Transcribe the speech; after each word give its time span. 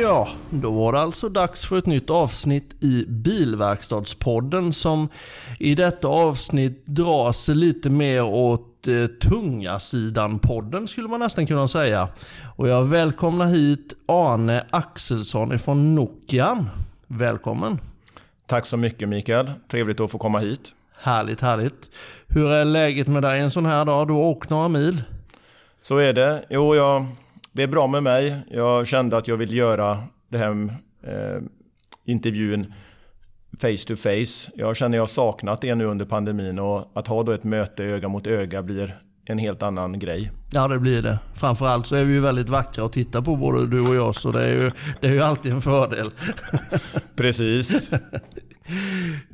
Ja, 0.00 0.28
då 0.50 0.70
var 0.70 0.92
det 0.92 1.00
alltså 1.00 1.28
dags 1.28 1.66
för 1.66 1.78
ett 1.78 1.86
nytt 1.86 2.10
avsnitt 2.10 2.76
i 2.80 3.04
Bilverkstadspodden 3.08 4.72
som 4.72 5.08
i 5.58 5.74
detta 5.74 6.08
avsnitt 6.08 6.86
drar 6.86 7.32
sig 7.32 7.54
lite 7.54 7.90
mer 7.90 8.24
åt 8.24 8.88
eh, 8.88 9.06
tunga 9.06 9.78
sidan 9.78 10.38
podden 10.38 10.88
skulle 10.88 11.08
man 11.08 11.20
nästan 11.20 11.46
kunna 11.46 11.68
säga. 11.68 12.08
Och 12.56 12.68
jag 12.68 12.84
välkomnar 12.84 13.46
hit 13.46 13.94
Arne 14.08 14.64
Axelsson 14.70 15.58
från 15.58 15.94
Nokian. 15.94 16.70
Välkommen! 17.06 17.78
Tack 18.46 18.66
så 18.66 18.76
mycket 18.76 19.08
Mikael. 19.08 19.52
Trevligt 19.68 20.00
att 20.00 20.10
få 20.10 20.18
komma 20.18 20.38
hit. 20.38 20.72
Härligt, 21.00 21.40
härligt. 21.40 21.90
Hur 22.26 22.50
är 22.50 22.64
läget 22.64 23.06
med 23.06 23.22
dig 23.22 23.40
en 23.40 23.50
sån 23.50 23.66
här 23.66 23.84
dag? 23.84 24.08
Du 24.08 24.12
har 24.12 24.20
åkt 24.20 24.50
några 24.50 24.68
mil. 24.68 25.02
Så 25.82 25.96
är 25.96 26.12
det. 26.12 26.44
Jo, 26.50 26.74
jag, 26.74 27.06
det 27.58 27.62
är 27.62 27.68
bra 27.68 27.86
med 27.86 28.02
mig. 28.02 28.36
Jag 28.50 28.86
kände 28.86 29.16
att 29.16 29.28
jag 29.28 29.36
vill 29.36 29.56
göra 29.56 29.98
det 30.28 30.38
här 30.38 30.68
eh, 31.02 31.42
intervjun 32.04 32.72
face 33.60 33.86
to 33.86 33.96
face. 33.96 34.50
Jag 34.54 34.76
känner 34.76 34.98
att 34.98 35.00
jag 35.00 35.08
saknat 35.08 35.60
det 35.60 35.74
nu 35.74 35.84
under 35.84 36.04
pandemin 36.04 36.58
och 36.58 36.90
att 36.94 37.06
ha 37.06 37.22
då 37.22 37.32
ett 37.32 37.44
möte 37.44 37.84
öga 37.84 38.08
mot 38.08 38.26
öga 38.26 38.62
blir 38.62 38.98
en 39.24 39.38
helt 39.38 39.62
annan 39.62 39.98
grej. 39.98 40.30
Ja 40.52 40.68
det 40.68 40.78
blir 40.78 41.02
det. 41.02 41.18
Framförallt 41.34 41.86
så 41.86 41.96
är 41.96 42.04
vi 42.04 42.12
ju 42.12 42.20
väldigt 42.20 42.48
vackra 42.48 42.84
att 42.84 42.92
titta 42.92 43.22
på 43.22 43.36
både 43.36 43.66
du 43.66 43.88
och 43.88 43.94
jag 43.94 44.14
så 44.14 44.32
det 44.32 44.42
är 44.42 44.54
ju, 44.54 44.70
det 45.00 45.06
är 45.06 45.12
ju 45.12 45.22
alltid 45.22 45.52
en 45.52 45.62
fördel. 45.62 46.10
Precis. 47.16 47.90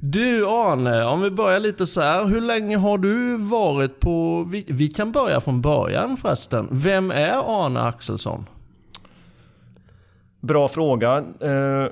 Du 0.00 0.46
Arne, 0.46 1.04
om 1.04 1.22
vi 1.22 1.30
börjar 1.30 1.60
lite 1.60 1.86
så 1.86 2.00
här. 2.00 2.24
Hur 2.24 2.40
länge 2.40 2.76
har 2.76 2.98
du 2.98 3.36
varit 3.36 4.00
på... 4.00 4.44
Vi, 4.44 4.64
vi 4.68 4.88
kan 4.88 5.12
börja 5.12 5.40
från 5.40 5.60
början 5.60 6.16
förresten. 6.16 6.68
Vem 6.70 7.10
är 7.10 7.64
Arne 7.64 7.80
Axelsson? 7.80 8.46
Bra 10.40 10.68
fråga. 10.68 11.16
Eh, 11.40 11.86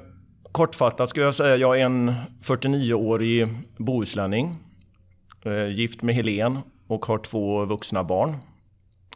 kortfattat 0.53 1.11
skulle 1.11 1.25
jag 1.25 1.35
säga 1.35 1.57
jag 1.57 1.81
är 1.81 1.85
en 1.85 2.13
49-årig 2.43 3.49
bohuslänning. 3.77 4.57
Eh, 5.45 5.69
gift 5.69 6.03
med 6.03 6.15
Helen 6.15 6.59
och 6.87 7.07
har 7.07 7.19
två 7.19 7.65
vuxna 7.65 8.05
barn. 8.05 8.31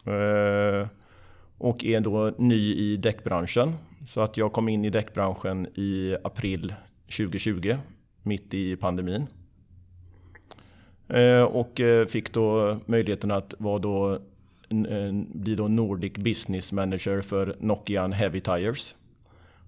Eh, 0.04 0.88
och 1.58 1.84
är 1.84 2.00
då 2.00 2.34
ny 2.38 2.74
i 2.74 2.96
däckbranschen. 2.96 3.74
Så 4.06 4.20
att 4.20 4.36
jag 4.36 4.52
kom 4.52 4.68
in 4.68 4.84
i 4.84 4.90
däckbranschen 4.90 5.66
i 5.66 6.16
april 6.24 6.74
2020, 7.16 7.76
mitt 8.26 8.54
i 8.54 8.76
pandemin. 8.76 9.26
Eh, 11.08 11.42
och 11.42 11.80
eh, 11.80 12.06
fick 12.06 12.32
då 12.32 12.78
möjligheten 12.86 13.30
att 13.30 13.54
vara 13.58 13.78
då, 13.78 14.12
eh, 14.68 15.12
bli 15.34 15.54
då 15.54 15.68
Nordic 15.68 16.12
Business 16.12 16.72
Manager 16.72 17.20
för 17.20 17.56
Nokian 17.60 18.12
Heavy 18.12 18.40
Tires. 18.40 18.96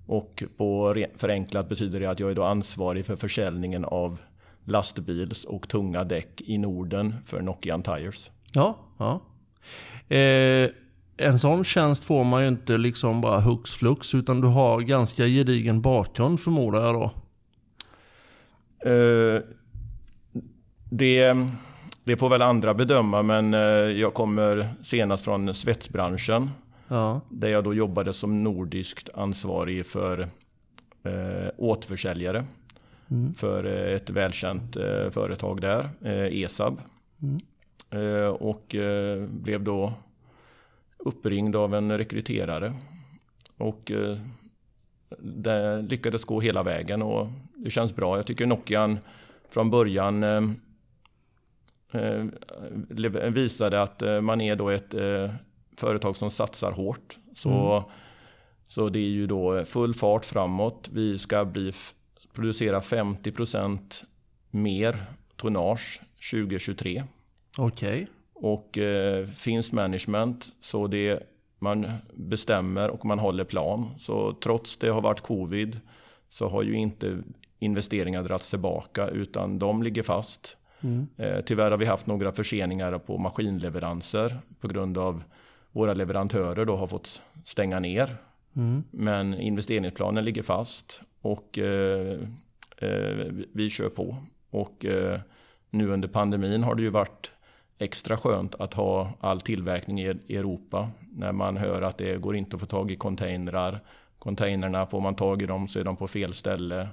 Och 0.06 0.42
på 0.56 0.94
förenklat 1.16 1.68
betyder 1.68 2.00
det 2.00 2.06
att 2.06 2.20
jag 2.20 2.30
är 2.30 2.34
då 2.34 2.44
ansvarig 2.44 3.06
för 3.06 3.16
försäljningen 3.16 3.84
av 3.84 4.20
lastbils 4.64 5.44
och 5.44 5.68
tunga 5.68 6.04
däck 6.04 6.40
i 6.40 6.58
Norden 6.58 7.14
för 7.24 7.40
Nokian 7.40 7.82
Tires. 7.82 8.30
Ja, 8.52 8.76
ja. 8.98 9.20
Eh, 10.16 10.70
en 11.16 11.38
sån 11.38 11.64
tjänst 11.64 12.04
får 12.04 12.24
man 12.24 12.42
ju 12.42 12.48
inte 12.48 12.78
liksom 12.78 13.20
bara 13.20 13.40
hux 13.40 13.72
flux 13.72 14.14
utan 14.14 14.40
du 14.40 14.46
har 14.46 14.80
ganska 14.80 15.26
gedigen 15.26 15.80
bakgrund 15.80 16.40
förmodar 16.40 16.86
jag 16.86 16.94
då. 16.94 17.10
Eh, 18.80 19.42
det, 20.90 21.34
det 22.04 22.16
får 22.16 22.28
väl 22.28 22.42
andra 22.42 22.74
bedöma 22.74 23.22
men 23.22 23.54
eh, 23.54 23.60
jag 24.00 24.14
kommer 24.14 24.68
senast 24.82 25.24
från 25.24 25.54
svetsbranschen. 25.54 26.50
Ja. 26.88 27.20
Där 27.30 27.48
jag 27.48 27.64
då 27.64 27.74
jobbade 27.74 28.12
som 28.12 28.44
nordiskt 28.44 29.08
ansvarig 29.14 29.86
för 29.86 30.20
eh, 31.02 31.50
återförsäljare 31.56 32.44
mm. 33.10 33.34
för 33.34 33.64
eh, 33.64 33.96
ett 33.96 34.10
välkänt 34.10 34.76
eh, 34.76 35.10
företag 35.10 35.60
där, 35.60 35.88
eh, 36.02 36.42
ESAB. 36.42 36.80
Mm. 37.22 37.40
Och 38.38 38.76
blev 39.28 39.62
då 39.62 39.92
uppringd 40.98 41.56
av 41.56 41.74
en 41.74 41.98
rekryterare. 41.98 42.72
Och 43.56 43.92
det 45.18 45.82
lyckades 45.82 46.24
gå 46.24 46.40
hela 46.40 46.62
vägen 46.62 47.02
och 47.02 47.26
det 47.64 47.70
känns 47.70 47.96
bra. 47.96 48.16
Jag 48.16 48.26
tycker 48.26 48.46
Nokian 48.46 48.98
från 49.50 49.70
början 49.70 50.24
visade 53.32 53.82
att 53.82 54.02
man 54.22 54.40
är 54.40 54.56
då 54.56 54.68
ett 54.68 54.94
företag 55.76 56.16
som 56.16 56.30
satsar 56.30 56.72
hårt. 56.72 57.18
Så, 57.34 57.76
mm. 57.76 57.88
så 58.66 58.88
det 58.88 58.98
är 58.98 59.10
ju 59.10 59.26
då 59.26 59.64
full 59.64 59.94
fart 59.94 60.24
framåt. 60.24 60.90
Vi 60.92 61.18
ska 61.18 61.44
bli 61.44 61.72
producera 62.38 62.80
50% 62.80 64.04
mer 64.50 65.04
tonnage 65.36 66.00
2023. 66.32 67.04
Okej. 67.58 67.88
Okay. 67.88 68.06
Och 68.32 68.78
eh, 68.78 69.26
finns 69.26 69.72
management 69.72 70.48
så 70.60 70.86
det 70.86 71.22
man 71.58 71.86
bestämmer 72.14 72.90
och 72.90 73.04
man 73.04 73.18
håller 73.18 73.44
plan. 73.44 73.90
Så 73.98 74.32
trots 74.32 74.76
det 74.76 74.88
har 74.88 75.00
varit 75.00 75.20
covid 75.20 75.80
så 76.28 76.48
har 76.48 76.62
ju 76.62 76.74
inte 76.74 77.18
investeringar 77.58 78.22
dragits 78.22 78.50
tillbaka 78.50 79.08
utan 79.08 79.58
de 79.58 79.82
ligger 79.82 80.02
fast. 80.02 80.56
Mm. 80.80 81.06
Eh, 81.16 81.40
tyvärr 81.40 81.70
har 81.70 81.78
vi 81.78 81.86
haft 81.86 82.06
några 82.06 82.32
förseningar 82.32 82.98
på 82.98 83.18
maskinleveranser 83.18 84.38
på 84.60 84.68
grund 84.68 84.98
av 84.98 85.24
våra 85.72 85.94
leverantörer 85.94 86.64
då 86.64 86.76
har 86.76 86.86
fått 86.86 87.22
stänga 87.44 87.80
ner. 87.80 88.16
Mm. 88.56 88.84
Men 88.90 89.34
investeringsplanen 89.34 90.24
ligger 90.24 90.42
fast 90.42 91.02
och 91.20 91.58
eh, 91.58 92.18
eh, 92.78 93.26
vi 93.52 93.70
kör 93.70 93.88
på. 93.88 94.16
Och 94.50 94.86
nu 95.70 95.88
under 95.88 96.08
pandemin 96.08 96.62
har 96.62 96.74
det 96.74 96.82
ju 96.82 96.90
varit 96.90 97.32
extra 97.78 98.16
skönt 98.16 98.54
att 98.54 98.74
ha 98.74 99.12
all 99.20 99.40
tillverkning 99.40 100.00
i 100.00 100.36
Europa. 100.36 100.90
När 101.12 101.32
man 101.32 101.56
hör 101.56 101.82
att 101.82 101.98
det 101.98 102.20
går 102.20 102.36
inte 102.36 102.56
att 102.56 102.60
få 102.60 102.66
tag 102.66 102.90
i 102.90 102.96
containrar. 102.96 103.80
Containerna, 104.18 104.86
får 104.86 105.00
man 105.00 105.14
tag 105.14 105.42
i 105.42 105.46
dem 105.46 105.68
så 105.68 105.80
är 105.80 105.84
de 105.84 105.96
på 105.96 106.08
fel 106.08 106.34
ställe. 106.34 106.88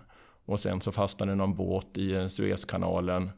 Och 0.46 0.60
sen 0.60 0.82
så 0.82 0.92
fastnar 0.92 1.28
det 1.28 1.36
någon 1.36 1.56
båt 1.56 1.98
i 1.98 2.30
Suezkanalen 2.30 3.30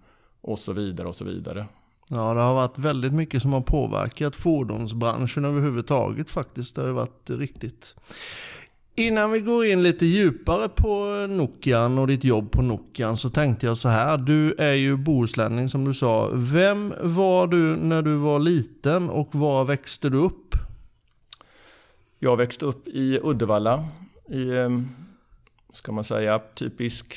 och 0.41 0.59
så 0.59 0.73
vidare 0.73 1.07
och 1.07 1.15
så 1.15 1.25
vidare. 1.25 1.65
Ja, 2.09 2.33
det 2.33 2.39
har 2.39 2.53
varit 2.53 2.77
väldigt 2.77 3.13
mycket 3.13 3.41
som 3.41 3.53
har 3.53 3.61
påverkat 3.61 4.35
fordonsbranschen 4.35 5.45
överhuvudtaget 5.45 6.29
faktiskt. 6.29 6.75
Det 6.75 6.81
har 6.81 6.89
varit 6.89 7.29
riktigt. 7.29 7.95
Innan 8.95 9.31
vi 9.31 9.39
går 9.39 9.65
in 9.65 9.83
lite 9.83 10.05
djupare 10.05 10.69
på 10.69 11.25
Nokian 11.29 11.97
och 11.97 12.07
ditt 12.07 12.23
jobb 12.23 12.51
på 12.51 12.61
Nokian 12.61 13.17
så 13.17 13.29
tänkte 13.29 13.65
jag 13.65 13.77
så 13.77 13.89
här. 13.89 14.17
Du 14.17 14.53
är 14.57 14.73
ju 14.73 14.97
bohuslänning 14.97 15.69
som 15.69 15.85
du 15.85 15.93
sa. 15.93 16.29
Vem 16.33 16.93
var 17.01 17.47
du 17.47 17.75
när 17.75 18.01
du 18.01 18.15
var 18.15 18.39
liten 18.39 19.09
och 19.09 19.35
var 19.35 19.65
växte 19.65 20.09
du 20.09 20.17
upp? 20.17 20.55
Jag 22.19 22.37
växte 22.37 22.65
upp 22.65 22.87
i 22.87 23.19
Uddevalla. 23.23 23.85
I, 24.29 24.57
ehm, 24.57 24.89
ska 25.77 25.91
man 25.91 26.03
säga, 26.03 26.39
typisk 26.39 27.15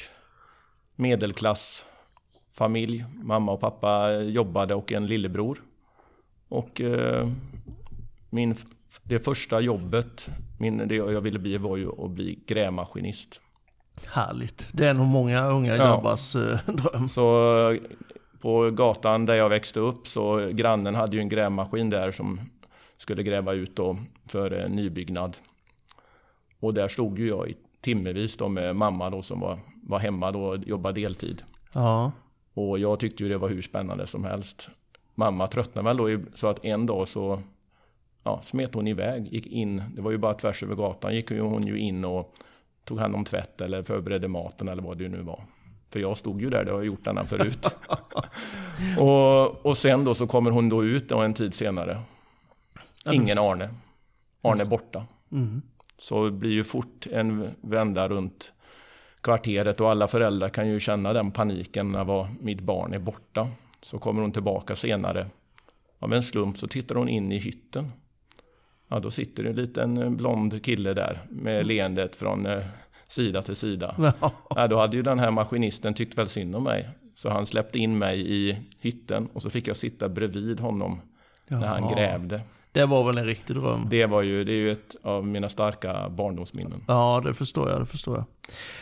medelklassfamilj. 0.97 3.05
Mamma 3.23 3.53
och 3.53 3.61
pappa 3.61 4.13
jobbade 4.13 4.75
och 4.75 4.93
en 4.93 5.07
lillebror. 5.07 5.63
Och 6.49 6.81
eh, 6.81 7.29
min 8.31 8.55
det 9.03 9.19
första 9.19 9.61
jobbet, 9.61 10.31
min, 10.59 10.89
det 10.89 10.95
jag 10.95 11.21
ville 11.21 11.39
bli 11.39 11.59
var 11.59 11.77
ju 11.77 12.05
att 12.05 12.11
bli 12.11 12.39
grävmaskinist. 12.47 13.41
Härligt. 14.07 14.69
Det 14.73 14.87
är 14.87 14.95
nog 14.95 15.07
många 15.07 15.49
unga 15.49 15.77
grabbars 15.77 16.35
ja. 16.35 16.41
Eh, 16.41 16.59
dröm. 16.75 17.09
Så 17.09 17.79
på 18.41 18.71
gatan 18.71 19.27
där 19.27 19.35
jag 19.35 19.49
växte 19.49 19.81
upp 19.81 20.07
så 20.07 20.51
grannen 20.53 20.95
hade 20.95 21.17
ju 21.17 21.21
en 21.21 21.29
grävmaskin 21.29 21.91
där 21.91 22.13
som 22.13 22.41
skulle 22.97 23.23
gräva 23.23 23.53
ut 23.53 23.77
då 23.77 23.97
för 24.27 24.69
nybyggnad. 24.69 25.37
Och 26.61 26.75
där 26.75 26.89
stod 26.89 27.19
ju 27.19 27.29
jag 27.29 27.49
i 27.49 27.57
timmevis 27.81 28.37
då 28.37 28.49
med 28.49 28.77
mamma 28.77 29.11
då 29.11 29.23
som 29.23 29.41
var, 29.41 29.59
var 29.83 29.99
hemma 29.99 30.33
då 30.33 30.45
och 30.45 30.59
jobbade 30.59 31.01
deltid. 31.01 31.43
Ja. 31.75 32.13
Och 32.55 32.79
jag 32.79 33.01
tyckte 33.01 33.23
ju 33.23 33.29
det 33.29 33.39
var 33.39 33.49
hur 33.49 33.63
spännande 33.63 34.07
som 34.07 34.25
helst. 34.25 34.71
Mamma 35.15 35.47
tröttnade 35.47 35.89
väl 35.89 35.97
då 35.97 36.25
så 36.35 36.49
att 36.49 36.65
en 36.65 36.87
dag 36.87 37.09
så 37.09 37.43
ja, 38.23 38.41
smet 38.43 38.75
hon 38.75 38.87
iväg, 38.87 39.33
gick 39.33 39.47
in. 39.47 39.83
Det 39.95 40.03
var 40.03 40.11
ju 40.11 40.19
bara 40.19 40.35
tvärs 40.35 40.63
över 40.63 40.75
gatan. 40.75 41.15
gick 41.15 41.31
hon 41.31 41.67
ju 41.67 41.79
in 41.79 42.05
och 42.05 42.35
tog 42.85 42.99
hand 42.99 43.15
om 43.15 43.25
tvätt 43.25 43.61
eller 43.61 43.83
förberedde 43.83 44.29
maten 44.29 44.69
eller 44.69 44.83
vad 44.83 44.99
det 44.99 45.09
nu 45.09 45.23
var. 45.23 45.45
För 45.93 46.01
jag 46.01 46.17
stod 46.17 46.41
ju 46.41 46.51
där, 46.51 46.65
det 46.65 46.71
har 46.71 46.79
jag 46.79 46.87
gjort 46.87 47.05
denna 47.05 47.25
förut. 47.25 47.67
och, 48.99 49.67
och 49.67 49.77
sen 49.77 50.05
då 50.05 50.15
så 50.15 50.27
kommer 50.27 50.51
hon 50.51 50.69
då 50.69 50.85
ut 50.85 51.13
och 51.13 51.25
en 51.25 51.35
tid 51.35 51.55
senare. 51.55 51.99
Ingen 53.13 53.39
Arne. 53.39 53.71
Arne 54.43 54.65
borta. 54.65 55.07
Mm. 55.33 55.63
Så 56.01 56.25
det 56.25 56.31
blir 56.31 56.51
ju 56.51 56.65
fort 56.65 57.07
en 57.13 57.51
vända 57.61 58.09
runt 58.09 58.53
kvarteret 59.21 59.81
och 59.81 59.91
alla 59.91 60.09
föräldrar 60.09 60.49
kan 60.49 60.69
ju 60.69 60.81
känna 60.81 61.13
den 61.13 61.31
paniken 61.31 61.93
när 61.93 62.05
var 62.05 62.29
mitt 62.41 62.61
barn 62.61 62.95
är 62.95 62.99
borta. 62.99 63.49
Så 63.83 63.99
kommer 63.99 64.23
hon 64.23 64.33
tillbaka 64.33 64.77
senare. 64.77 65.27
Av 65.99 66.15
en 66.15 66.23
slump 66.23 66.59
så 66.59 66.69
tittar 66.69 66.95
hon 66.95 67.09
in 67.09 67.33
i 67.33 67.39
hytten. 67.39 67.93
Ja, 68.89 68.99
då 68.99 69.11
sitter 69.11 69.45
en 69.45 69.57
liten 69.57 70.17
blond 70.17 70.65
kille 70.65 70.95
där 70.95 71.21
med 71.31 71.67
leendet 71.67 72.17
från 72.17 72.47
eh, 72.47 72.65
sida 73.07 73.43
till 73.43 73.57
sida. 73.57 73.95
Ja. 74.57 74.67
då 74.67 74.79
hade 74.79 74.97
ju 74.97 75.03
den 75.03 75.19
här 75.19 75.31
maskinisten 75.31 75.95
tyckt 75.95 76.19
väl 76.19 76.29
synd 76.29 76.57
om 76.57 76.65
mig. 76.65 76.89
Så 77.15 77.31
han 77.31 77.47
släppte 77.47 77.79
in 77.79 77.99
mig 77.99 78.33
i 78.33 78.59
hytten 78.81 79.29
och 79.33 79.43
så 79.43 79.51
fick 79.51 79.69
jag 79.69 79.77
sitta 79.77 80.09
bredvid 80.09 80.61
honom 80.61 81.01
när 81.49 81.67
han 81.67 81.95
grävde. 81.95 82.41
Det 82.73 82.87
var 82.87 83.05
väl 83.05 83.19
en 83.19 83.25
riktig 83.25 83.57
dröm? 83.57 83.87
Det, 83.91 84.07
var 84.07 84.23
ju, 84.23 84.45
det 84.45 84.53
är 84.53 84.57
ju 84.57 84.73
ett 84.73 84.97
av 85.03 85.27
mina 85.27 85.49
starka 85.49 86.09
barndomsminnen. 86.09 86.85
Ja, 86.89 87.23
det 87.25 87.35
förstår 87.35 87.71
jag. 87.71 87.81
Det 87.81 87.87
förstår 87.87 88.17
jag. 88.17 88.25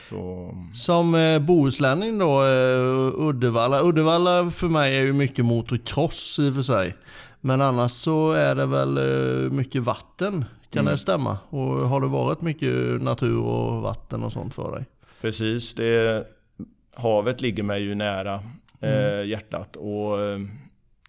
Så... 0.02 0.55
Som 0.73 1.14
eh, 1.14 1.38
bohuslänning 1.38 2.19
då, 2.19 2.44
eh, 2.44 3.29
Uddevalla. 3.29 3.82
Uddevalla 3.82 4.50
för 4.50 4.69
mig 4.69 4.96
är 4.96 5.00
ju 5.00 5.12
mycket 5.12 5.44
motocross 5.44 6.38
i 6.38 6.50
och 6.50 6.55
för 6.55 6.62
sig. 6.62 6.96
Men 7.40 7.61
annars 7.61 7.90
så 7.90 8.32
är 8.32 8.55
det 8.55 8.67
väl 8.67 8.99
eh, 8.99 9.50
mycket 9.50 9.82
vatten. 9.82 10.44
Kan 10.70 10.81
mm. 10.81 10.93
det 10.93 10.99
stämma? 10.99 11.38
Och 11.49 11.88
har 11.88 12.00
det 12.00 12.06
varit 12.06 12.40
mycket 12.40 13.02
natur 13.02 13.38
och 13.38 13.82
vatten 13.82 14.25
och 14.25 14.32
sånt 14.32 14.55
för 14.55 14.73
dig? 14.76 14.85
Precis. 15.20 15.75
Det, 15.75 16.26
havet 16.94 17.40
ligger 17.40 17.62
mig 17.62 17.82
ju 17.82 17.94
nära 17.94 18.40
mm. 18.81 19.20
eh, 19.20 19.26
hjärtat. 19.26 19.76
Och 19.76 20.20
eh, 20.20 20.38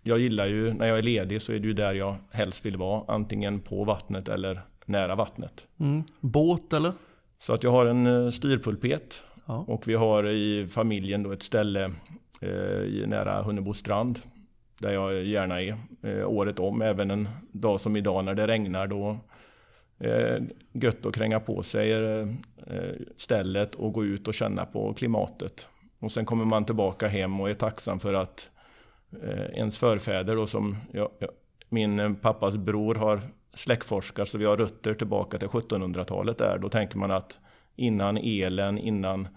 jag 0.09 0.19
gillar 0.19 0.47
ju, 0.47 0.73
när 0.73 0.87
jag 0.87 0.97
är 0.97 1.01
ledig 1.01 1.41
så 1.41 1.53
är 1.53 1.59
det 1.59 1.67
ju 1.67 1.73
där 1.73 1.93
jag 1.93 2.15
helst 2.31 2.65
vill 2.65 2.77
vara. 2.77 3.03
Antingen 3.07 3.59
på 3.59 3.83
vattnet 3.83 4.27
eller 4.27 4.61
nära 4.85 5.15
vattnet. 5.15 5.67
Mm. 5.79 6.03
Båt 6.19 6.73
eller? 6.73 6.91
Så 7.39 7.53
att 7.53 7.63
jag 7.63 7.71
har 7.71 7.85
en 7.85 8.07
eh, 8.07 8.29
styrpulpet. 8.29 9.23
Ja. 9.45 9.65
Och 9.67 9.87
vi 9.87 9.93
har 9.95 10.27
i 10.27 10.67
familjen 10.67 11.23
då 11.23 11.31
ett 11.31 11.43
ställe 11.43 11.83
eh, 12.41 13.07
nära 13.07 13.41
Hunnebo 13.41 13.73
strand. 13.73 14.19
Där 14.79 14.93
jag 14.93 15.23
gärna 15.23 15.61
är 15.61 15.77
eh, 16.03 16.29
året 16.29 16.59
om. 16.59 16.81
Även 16.81 17.11
en 17.11 17.29
dag 17.51 17.81
som 17.81 17.97
idag 17.97 18.25
när 18.25 18.35
det 18.35 18.47
regnar. 18.47 18.87
Då 18.87 19.17
eh, 19.99 20.43
gött 20.73 21.05
att 21.05 21.15
kränga 21.15 21.39
på 21.39 21.63
sig 21.63 21.91
eh, 21.91 22.27
stället 23.17 23.75
och 23.75 23.93
gå 23.93 24.05
ut 24.05 24.27
och 24.27 24.33
känna 24.33 24.65
på 24.65 24.93
klimatet. 24.93 25.69
Och 25.99 26.11
sen 26.11 26.25
kommer 26.25 26.45
man 26.45 26.65
tillbaka 26.65 27.07
hem 27.07 27.39
och 27.39 27.49
är 27.49 27.53
tacksam 27.53 27.99
för 27.99 28.13
att 28.13 28.51
eh, 29.23 29.59
ens 29.59 29.79
förfäder 29.79 30.35
då 30.35 30.47
som 30.47 30.77
jag, 30.91 31.09
jag, 31.19 31.29
min 31.69 31.99
eh, 31.99 32.13
pappas 32.13 32.57
bror 32.57 32.95
har 32.95 33.21
släktforskat 33.53 34.29
så 34.29 34.37
vi 34.37 34.45
har 34.45 34.57
rötter 34.57 34.93
tillbaka 34.93 35.37
till 35.37 35.47
1700-talet 35.47 36.37
där. 36.37 36.57
Då 36.57 36.69
tänker 36.69 36.97
man 36.97 37.11
att 37.11 37.39
innan 37.75 38.17
elen, 38.17 38.77
innan, 38.77 39.27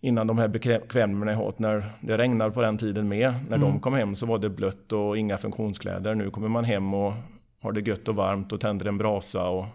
innan 0.00 0.26
de 0.26 0.38
här 0.38 0.48
bekvämligheterna 0.48 1.68
när 1.68 1.84
det 2.00 2.18
regnar 2.18 2.50
på 2.50 2.62
den 2.62 2.78
tiden 2.78 3.08
med. 3.08 3.34
När 3.48 3.56
mm. 3.56 3.60
de 3.60 3.80
kom 3.80 3.94
hem 3.94 4.16
så 4.16 4.26
var 4.26 4.38
det 4.38 4.50
blött 4.50 4.92
och 4.92 5.18
inga 5.18 5.38
funktionskläder. 5.38 6.14
Nu 6.14 6.30
kommer 6.30 6.48
man 6.48 6.64
hem 6.64 6.94
och 6.94 7.12
har 7.62 7.72
det 7.72 7.88
gött 7.88 8.08
och 8.08 8.14
varmt 8.14 8.52
och 8.52 8.60
tänder 8.60 8.86
en 8.86 8.98
brasa 8.98 9.48
och 9.48 9.66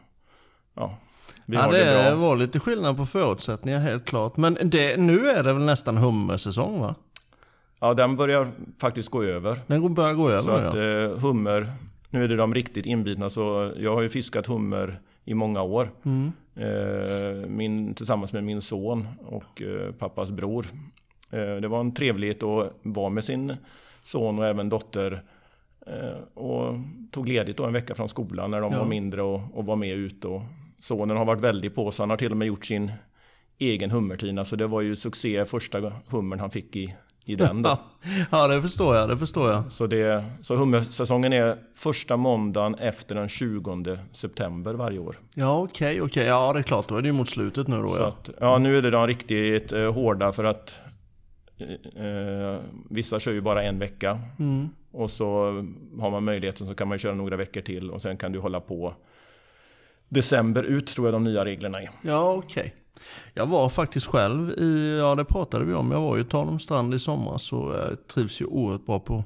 ja, 0.74 0.98
vi 1.46 1.58
ja, 1.58 1.72
det, 1.72 2.10
det 2.10 2.16
var 2.16 2.36
lite 2.36 2.60
skillnad 2.60 2.98
på 2.98 3.06
förutsättningar 3.06 3.80
helt 3.80 4.06
klart. 4.06 4.38
Men 4.38 4.58
det, 4.64 4.98
nu 4.98 5.28
är 5.28 5.44
det 5.44 5.54
väl 5.54 5.66
nästan 5.66 5.98
hummersäsong 5.98 6.80
va? 6.80 6.96
Ja, 7.86 7.94
den 7.94 8.16
börjar 8.16 8.48
faktiskt 8.82 9.10
gå 9.10 9.24
över. 9.24 9.58
Den 9.68 9.94
börjar 9.94 10.14
gå 10.14 10.30
över, 10.30 10.42
Så 10.42 10.52
att 10.52 10.76
ja. 10.76 10.82
Eh, 10.82 11.20
hummer, 11.20 11.68
nu 12.10 12.24
är 12.24 12.28
det 12.28 12.36
de 12.36 12.54
riktigt 12.54 12.86
inbitna 12.86 13.30
så 13.30 13.74
jag 13.78 13.96
har 13.96 14.02
ju 14.02 14.10
fiskat 14.10 14.48
hummer 14.48 15.00
i 15.26 15.34
många 15.34 15.62
år. 15.62 15.92
Mm. 16.04 16.32
Eh, 16.56 17.48
min, 17.50 17.94
tillsammans 17.94 18.34
med 18.34 18.44
min 18.44 18.62
son 18.62 19.08
och 19.26 19.62
eh, 19.62 19.92
pappas 19.92 20.32
bror. 20.32 20.66
Det 21.62 21.68
var 21.68 21.80
en 21.80 21.94
trevlighet 21.94 22.44
att 22.44 22.74
vara 22.82 23.10
med 23.10 23.24
sin 23.24 23.54
son 24.04 24.40
och 24.40 24.48
även 24.48 24.70
dotter 24.70 25.24
och 26.34 26.74
tog 27.12 27.28
ledigt 27.28 27.58
då 27.58 27.66
en 27.66 27.74
vecka 27.74 27.96
från 27.96 28.10
skolan 28.10 28.52
när 28.52 28.62
de 28.62 28.74
ja. 28.74 28.80
var 28.80 28.86
mindre 28.86 29.22
och, 29.22 29.42
och 29.54 29.66
var 29.66 29.76
med 29.76 29.94
ut. 29.94 30.26
Och 30.26 30.42
sonen 30.80 31.18
har 31.18 31.26
varit 31.26 31.42
väldigt 31.42 31.76
på 31.76 31.92
så 31.92 32.04
han 32.04 32.10
har 32.10 32.18
till 32.18 32.32
och 32.32 32.38
med 32.38 32.48
gjort 32.48 32.66
sin 32.66 32.92
egen 33.58 33.92
hummertina. 33.92 34.46
Så 34.46 34.56
det 34.56 34.68
var 34.68 34.82
ju 34.82 34.96
succé 34.96 35.46
första 35.46 35.94
hummern 36.08 36.40
han 36.40 36.52
fick 36.52 36.76
i 36.76 36.96
i 37.26 37.36
den 37.36 37.62
då. 37.62 37.78
ja, 38.32 38.48
det 38.48 38.62
förstår 38.62 38.96
jag. 38.96 39.10
Det 39.10 39.18
förstår 39.18 39.52
jag. 39.52 39.72
Så, 39.72 39.88
det, 39.88 40.26
så 40.42 40.56
hummersäsongen 40.56 41.34
är 41.34 41.58
första 41.76 42.18
måndagen 42.18 42.76
efter 42.76 43.16
den 43.16 43.30
20 43.30 43.98
september 44.12 44.74
varje 44.74 45.00
år. 45.00 45.16
Ja, 45.34 45.58
okej, 45.58 46.02
okay, 46.02 46.02
okay, 46.02 46.26
Ja, 46.26 46.54
det 46.54 46.60
är 46.60 46.64
klart. 46.64 46.88
Då 46.88 46.98
är 46.98 47.02
det 47.02 47.08
ju 47.08 47.14
mot 47.14 47.30
slutet 47.30 47.68
nu 47.68 47.82
då. 47.82 47.90
Så 47.90 48.02
ja. 48.02 48.08
Att, 48.08 48.30
ja, 48.40 48.58
nu 48.58 48.78
är 48.78 48.82
det 48.82 48.90
de 48.90 49.08
riktigt 49.08 49.72
eh, 49.72 49.94
hårda 49.94 50.32
för 50.32 50.44
att 50.44 50.82
eh, 51.96 52.60
vissa 52.90 53.20
kör 53.20 53.32
ju 53.32 53.42
bara 53.42 53.64
en 53.64 53.80
vecka. 53.80 54.20
Mm. 54.40 54.70
Och 54.92 55.12
så 55.12 55.28
har 56.00 56.12
man 56.12 56.24
möjligheten 56.24 56.68
så 56.68 56.76
kan 56.76 56.88
man 56.88 56.98
köra 56.98 57.14
några 57.14 57.36
veckor 57.36 57.62
till 57.62 57.92
och 57.92 58.02
sen 58.02 58.18
kan 58.18 58.32
du 58.32 58.40
hålla 58.40 58.60
på 58.60 58.94
december 60.10 60.64
ut 60.64 60.88
tror 60.88 61.08
jag 61.08 61.14
de 61.14 61.24
nya 61.24 61.46
reglerna 61.46 61.82
är. 61.82 61.90
Ja, 62.04 62.34
okej. 62.34 62.62
Okay. 62.62 62.72
Jag 63.34 63.46
var 63.46 63.70
faktiskt 63.70 64.08
själv 64.08 64.50
i, 64.50 64.98
ja 65.00 65.16
det 65.16 65.26
pratade 65.26 65.66
vi 65.66 65.74
om, 65.74 65.92
jag 65.92 66.02
var 66.02 66.16
ju 66.16 66.22
i 66.22 66.26
Tanum 66.26 66.60
strand 66.60 66.94
i 66.94 67.00
somras 67.00 67.44
så 67.44 67.76
jag 67.80 68.08
trivs 68.08 68.42
ju 68.42 68.46
oerhört 68.46 68.86
bra 68.86 69.00
på 69.00 69.24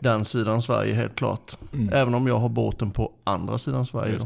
den 0.00 0.24
sidan 0.24 0.62
Sverige 0.62 0.94
helt 0.94 1.14
klart. 1.14 1.56
Mm. 1.72 1.92
Även 1.92 2.14
om 2.14 2.26
jag 2.26 2.38
har 2.38 2.48
båten 2.48 2.90
på 2.90 3.12
andra 3.24 3.58
sidan 3.58 3.86
Sverige. 3.86 4.18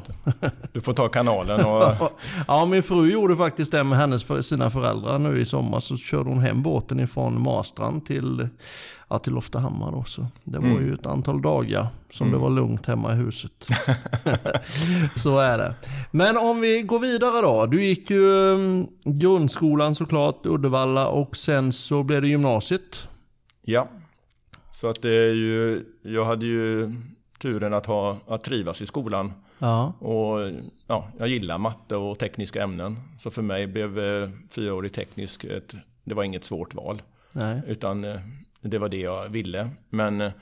Du 0.72 0.80
får 0.80 0.92
ta 0.92 1.08
kanalen 1.08 1.64
och... 1.64 2.12
ja, 2.48 2.66
min 2.66 2.82
fru 2.82 3.10
gjorde 3.12 3.36
faktiskt 3.36 3.72
det 3.72 3.84
med 3.84 3.98
hennes, 3.98 4.46
sina 4.46 4.70
föräldrar 4.70 5.18
nu 5.18 5.40
i 5.40 5.44
sommar. 5.44 5.80
Så 5.80 5.96
körde 5.96 6.28
hon 6.28 6.40
hem 6.40 6.62
båten 6.62 7.00
ifrån 7.00 7.42
Marstrand 7.42 8.06
till 8.06 8.48
ja, 9.10 9.18
till 9.18 9.32
Loftahammar 9.32 9.92
då. 9.92 10.04
Så 10.04 10.26
det 10.44 10.58
var 10.58 10.68
mm. 10.68 10.86
ju 10.86 10.94
ett 10.94 11.06
antal 11.06 11.42
dagar 11.42 11.86
som 12.10 12.26
mm. 12.26 12.38
det 12.38 12.44
var 12.44 12.50
lugnt 12.50 12.86
hemma 12.86 13.12
i 13.12 13.16
huset. 13.16 13.68
så 15.14 15.38
är 15.38 15.58
det. 15.58 15.74
Men 16.10 16.36
om 16.36 16.60
vi 16.60 16.82
går 16.82 16.98
vidare 16.98 17.40
då. 17.40 17.66
Du 17.66 17.84
gick 17.84 18.10
ju 18.10 18.56
grundskolan 19.04 19.94
såklart, 19.94 20.46
Uddevalla 20.46 21.08
och 21.08 21.36
sen 21.36 21.72
så 21.72 22.02
blev 22.02 22.22
det 22.22 22.28
gymnasiet. 22.28 23.08
Ja. 23.62 23.88
Så 24.72 24.90
att 24.90 25.02
det 25.02 25.14
är 25.14 25.32
ju, 25.34 25.84
jag 26.02 26.24
hade 26.24 26.46
ju 26.46 26.92
turen 27.38 27.74
att, 27.74 27.86
ha, 27.86 28.18
att 28.26 28.44
trivas 28.44 28.82
i 28.82 28.86
skolan. 28.86 29.32
Ja. 29.58 29.92
Och 29.98 30.52
ja, 30.86 31.08
jag 31.18 31.28
gillar 31.28 31.58
matte 31.58 31.96
och 31.96 32.18
tekniska 32.18 32.62
ämnen. 32.62 32.96
Så 33.18 33.30
för 33.30 33.42
mig 33.42 33.66
blev 33.66 33.98
eh, 33.98 34.28
fyraårig 34.54 34.92
teknisk, 34.92 35.44
ett, 35.44 35.74
det 36.04 36.14
var 36.14 36.24
inget 36.24 36.44
svårt 36.44 36.74
val. 36.74 37.02
Nej. 37.32 37.62
Utan 37.66 38.04
eh, 38.04 38.20
det 38.60 38.78
var 38.78 38.88
det 38.88 39.00
jag 39.00 39.28
ville. 39.28 39.68
Men 39.88 40.20
eh, 40.20 40.32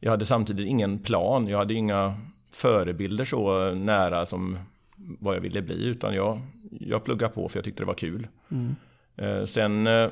jag 0.00 0.10
hade 0.10 0.26
samtidigt 0.26 0.66
ingen 0.66 0.98
plan. 0.98 1.48
Jag 1.48 1.58
hade 1.58 1.74
inga 1.74 2.14
förebilder 2.52 3.24
så 3.24 3.70
nära 3.74 4.26
som 4.26 4.58
vad 4.96 5.36
jag 5.36 5.40
ville 5.40 5.62
bli. 5.62 5.84
Utan 5.84 6.14
jag, 6.14 6.40
jag 6.80 7.04
pluggade 7.04 7.34
på 7.34 7.48
för 7.48 7.58
jag 7.58 7.64
tyckte 7.64 7.82
det 7.82 7.86
var 7.86 7.94
kul. 7.94 8.28
Mm. 8.50 8.76
Eh, 9.16 9.44
sen 9.44 9.86
eh, 9.86 10.10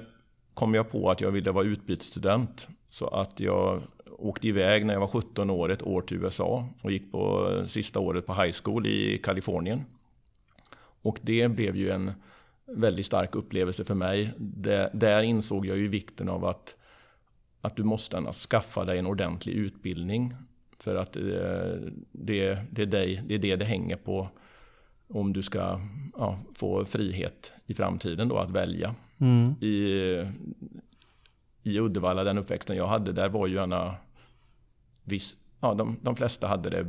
kom 0.55 0.75
jag 0.75 0.91
på 0.91 1.11
att 1.11 1.21
jag 1.21 1.31
ville 1.31 1.51
vara 1.51 1.65
utbytesstudent. 1.65 2.69
Så 2.91 3.07
att 3.07 3.41
jag 3.41 3.83
åkte 4.19 4.49
iväg 4.49 4.87
när 4.87 4.95
jag 4.95 5.01
var 5.01 5.07
17 5.07 5.51
år, 5.51 5.73
ett 5.73 5.83
år 5.83 6.03
till 6.03 6.17
USA 6.17 6.69
och 6.83 6.93
gick 6.93 7.13
på 7.13 7.49
sista 7.67 8.01
året 8.01 8.27
på 8.27 8.35
high 8.35 8.55
school 8.65 8.87
i 8.87 9.19
Kalifornien. 9.23 9.81
Och 11.03 11.19
det 11.23 11.49
blev 11.49 11.77
ju 11.77 11.91
en 11.91 12.13
väldigt 12.67 13.07
stark 13.07 13.35
upplevelse 13.35 13.85
för 13.85 13.95
mig. 13.95 14.33
där 14.93 15.23
insåg 15.23 15.67
jag 15.67 15.79
ju 15.79 15.89
vikten 15.89 16.29
av 16.29 16.45
att 16.45 16.77
att 17.63 17.77
du 17.77 17.85
måste 17.85 18.33
skaffa 18.33 18.85
dig 18.85 18.99
en 18.99 19.07
ordentlig 19.07 19.53
utbildning. 19.53 20.35
För 20.79 20.95
att 20.95 21.13
det, 21.13 21.93
det, 22.13 22.83
är, 22.83 22.87
dig, 22.87 23.23
det 23.27 23.35
är 23.35 23.39
det 23.39 23.57
det 23.57 23.65
hänger 23.65 23.97
på 23.97 24.29
om 25.13 25.33
du 25.33 25.43
ska 25.43 25.81
ja, 26.17 26.39
få 26.55 26.85
frihet 26.85 27.53
i 27.67 27.75
framtiden 27.75 28.29
då 28.29 28.39
att 28.39 28.51
välja. 28.51 28.95
Mm. 29.19 29.55
I, 29.61 29.77
I 31.63 31.81
Uddevalla, 31.81 32.25
den 32.25 32.39
uppväxten 32.39 32.77
jag 32.77 32.87
hade, 32.87 33.13
där 33.13 33.29
var 33.29 33.47
ju 33.47 33.55
gärna 33.55 33.95
viss, 35.05 35.37
ja, 35.61 35.75
de, 35.75 35.97
de 36.03 36.17
flesta 36.17 36.47
hade 36.47 36.71
det 36.71 36.81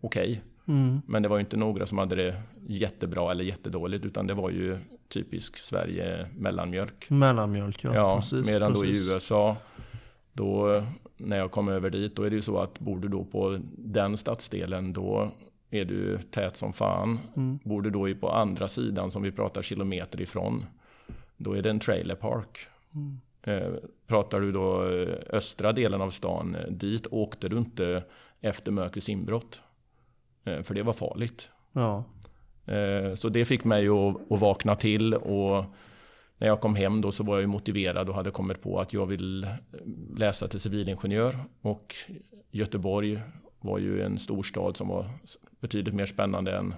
okej. 0.00 0.30
Okay. 0.30 0.38
Mm. 0.68 1.02
Men 1.06 1.22
det 1.22 1.28
var 1.28 1.36
ju 1.36 1.40
inte 1.40 1.56
några 1.56 1.86
som 1.86 1.98
hade 1.98 2.14
det 2.14 2.42
jättebra 2.68 3.30
eller 3.30 3.44
jättedåligt 3.44 4.04
utan 4.04 4.26
det 4.26 4.34
var 4.34 4.50
ju 4.50 4.78
typisk 5.08 5.56
Sverige 5.56 6.26
mellanmjölk. 6.36 7.10
Mellanmjölk, 7.10 7.84
ja. 7.84 7.94
ja 7.94 8.16
precis, 8.16 8.52
medan 8.52 8.72
precis. 8.72 9.06
då 9.06 9.10
i 9.10 9.14
USA 9.14 9.56
då 10.32 10.82
när 11.16 11.36
jag 11.36 11.50
kom 11.50 11.68
över 11.68 11.90
dit, 11.90 12.16
då 12.16 12.22
är 12.22 12.30
det 12.30 12.36
ju 12.36 12.42
så 12.42 12.58
att 12.58 12.78
bor 12.78 12.98
du 12.98 13.08
då 13.08 13.24
på 13.24 13.58
den 13.78 14.16
stadsdelen, 14.16 14.92
då 14.92 15.32
är 15.70 15.84
du 15.84 16.18
tät 16.18 16.56
som 16.56 16.72
fan. 16.72 17.18
Mm. 17.36 17.58
Bor 17.64 17.82
du 17.82 17.90
då 17.90 18.14
på 18.14 18.30
andra 18.30 18.68
sidan 18.68 19.10
som 19.10 19.22
vi 19.22 19.32
pratar 19.32 19.62
kilometer 19.62 20.20
ifrån, 20.20 20.64
då 21.36 21.52
är 21.52 21.62
det 21.62 21.70
en 21.70 21.80
trailer 21.80 22.14
park. 22.14 22.58
Mm. 22.94 23.20
Eh, 23.42 23.72
pratar 24.06 24.40
du 24.40 24.52
då 24.52 24.88
eh, 24.88 25.14
östra 25.28 25.72
delen 25.72 26.00
av 26.00 26.10
stan, 26.10 26.54
eh, 26.54 26.70
dit 26.70 27.06
åkte 27.10 27.48
du 27.48 27.58
inte 27.58 28.04
efter 28.40 28.72
mörkrets 28.72 29.08
inbrott. 29.08 29.62
Eh, 30.44 30.62
för 30.62 30.74
det 30.74 30.82
var 30.82 30.92
farligt. 30.92 31.50
Ja. 31.72 32.04
Eh, 32.66 33.14
så 33.14 33.28
det 33.28 33.44
fick 33.44 33.64
mig 33.64 33.88
att, 33.88 34.32
att 34.32 34.40
vakna 34.40 34.76
till 34.76 35.14
och 35.14 35.64
när 36.38 36.48
jag 36.48 36.60
kom 36.60 36.74
hem 36.74 37.00
då 37.00 37.12
så 37.12 37.24
var 37.24 37.40
jag 37.40 37.48
motiverad 37.48 38.08
och 38.08 38.14
hade 38.14 38.30
kommit 38.30 38.62
på 38.62 38.80
att 38.80 38.92
jag 38.92 39.06
vill 39.06 39.46
läsa 40.16 40.48
till 40.48 40.60
civilingenjör. 40.60 41.38
Och 41.60 41.94
Göteborg 42.50 43.20
var 43.60 43.78
ju 43.78 44.02
en 44.02 44.18
storstad 44.18 44.76
som 44.76 44.88
var 44.88 45.06
betydligt 45.60 45.94
mer 45.94 46.06
spännande 46.06 46.56
än 46.56 46.74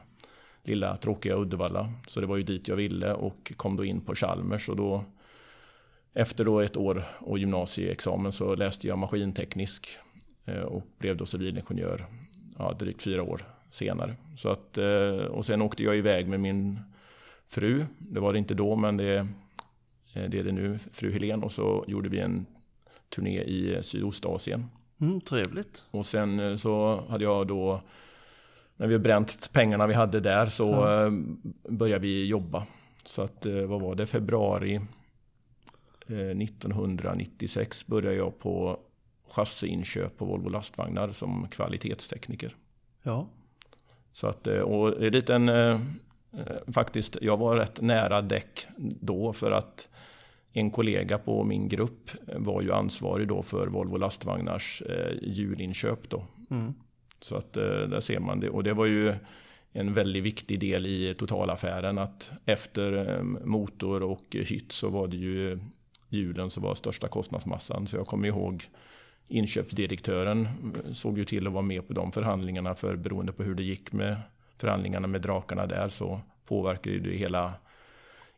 lilla 0.64 0.96
tråkiga 0.96 1.36
Uddevalla. 1.36 1.92
Så 2.06 2.20
det 2.20 2.26
var 2.26 2.36
ju 2.36 2.42
dit 2.42 2.68
jag 2.68 2.76
ville 2.76 3.12
och 3.12 3.52
kom 3.56 3.76
då 3.76 3.84
in 3.84 4.00
på 4.00 4.14
Chalmers. 4.14 4.68
Och 4.68 4.76
då, 4.76 5.04
efter 6.14 6.44
då 6.44 6.60
ett 6.60 6.76
år 6.76 7.04
och 7.18 7.38
gymnasieexamen 7.38 8.32
så 8.32 8.54
läste 8.54 8.88
jag 8.88 8.98
maskinteknisk 8.98 9.88
eh, 10.44 10.62
och 10.62 10.86
blev 10.98 11.16
då 11.16 11.26
civilingenjör 11.26 12.06
ja, 12.58 12.72
drygt 12.72 13.02
fyra 13.02 13.22
år 13.22 13.42
senare. 13.70 14.16
Så 14.36 14.48
att, 14.48 14.78
eh, 14.78 15.16
och 15.16 15.44
sen 15.44 15.62
åkte 15.62 15.82
jag 15.82 15.96
iväg 15.96 16.28
med 16.28 16.40
min 16.40 16.78
fru. 17.46 17.84
Det 17.98 18.20
var 18.20 18.32
det 18.32 18.38
inte 18.38 18.54
då, 18.54 18.76
men 18.76 18.96
det, 18.96 19.16
eh, 20.14 20.28
det 20.28 20.38
är 20.38 20.44
det 20.44 20.52
nu, 20.52 20.78
fru 20.92 21.12
Helen. 21.12 21.42
Och 21.42 21.52
så 21.52 21.84
gjorde 21.88 22.08
vi 22.08 22.18
en 22.18 22.46
turné 23.08 23.42
i 23.42 23.82
Sydostasien. 23.82 24.66
Mm, 25.02 25.21
trevligt. 25.21 25.85
Och 25.90 26.06
sen 26.06 26.40
eh, 26.40 26.56
så 26.56 27.04
hade 27.09 27.25
jag 27.25 27.47
då, 27.47 27.80
när 28.76 28.87
vi 28.87 28.99
bränt 28.99 29.50
pengarna 29.52 29.87
vi 29.87 29.94
hade 29.94 30.21
där, 30.21 30.47
så 30.47 30.88
eh, 30.88 31.11
började 31.68 32.02
vi 32.02 32.26
jobba. 32.26 32.66
Så 33.04 33.23
att, 33.23 33.47
eh, 33.47 33.62
vad 33.62 33.80
var 33.80 33.94
det, 33.94 34.06
februari 34.06 34.75
eh, 36.06 36.16
1996 36.16 37.87
började 37.87 38.16
jag 38.16 38.38
på 38.38 38.78
chassiinköp 39.28 40.18
på 40.18 40.25
Volvo 40.25 40.49
lastvagnar 40.49 41.12
som 41.12 41.49
kvalitetstekniker. 41.49 42.56
Ja. 43.02 43.26
Så 44.12 44.26
att, 44.26 44.47
och 44.47 44.90
det 44.90 45.06
är 45.06 45.11
lite 45.11 45.35
en, 45.35 45.50
faktiskt, 46.73 47.16
jag 47.21 47.37
var 47.37 47.56
rätt 47.56 47.80
nära 47.80 48.23
däck 48.23 48.66
då 48.76 49.32
för 49.32 49.50
att 49.50 49.88
en 50.52 50.71
kollega 50.71 51.18
på 51.18 51.44
min 51.44 51.68
grupp 51.68 52.11
var 52.37 52.62
ju 52.62 52.73
ansvarig 52.73 53.28
då 53.28 53.42
för 53.42 53.66
Volvo 53.66 53.97
lastvagnars 53.97 54.82
eh, 54.82 55.12
hjulinköp 55.23 56.09
då. 56.09 56.25
Mm. 56.50 56.75
Så 57.21 57.37
att 57.37 57.56
eh, 57.56 57.64
där 57.64 58.00
ser 58.00 58.21
man 58.21 58.40
det. 58.40 58.50
Och 58.50 58.62
det 58.62 58.73
var 58.73 58.87
ju 58.87 59.14
en 59.73 59.92
väldigt 59.92 60.23
viktig 60.23 60.61
del 60.61 60.87
i 60.87 61.14
totalaffären 61.18 61.99
att 61.99 62.30
efter 62.44 63.16
eh, 63.16 63.23
motor 63.44 64.02
och 64.02 64.25
hytt 64.30 64.73
så 64.73 64.88
var 64.88 65.09
det 65.09 65.16
ju 65.16 65.59
hjulen 66.09 66.50
som 66.50 66.62
var 66.62 66.75
största 66.75 67.09
kostnadsmassan. 67.09 67.87
Så 67.87 67.97
jag 67.97 68.06
kommer 68.06 68.28
ihåg 68.28 68.64
inköpsdirektören 69.28 70.49
såg 70.92 71.18
ju 71.18 71.25
till 71.25 71.47
att 71.47 71.52
vara 71.52 71.62
med 71.62 71.88
på 71.88 71.92
de 71.92 72.12
förhandlingarna 72.12 72.75
för 72.75 72.97
beroende 72.97 73.32
på 73.32 73.42
hur 73.42 73.54
det 73.54 73.62
gick 73.62 73.92
med 73.92 74.16
förhandlingarna 74.59 75.06
med 75.06 75.21
drakarna 75.21 75.66
där 75.66 75.88
så 75.88 76.21
påverkar 76.49 76.90
ju 76.90 77.00
det 77.00 77.16
hela 77.16 77.54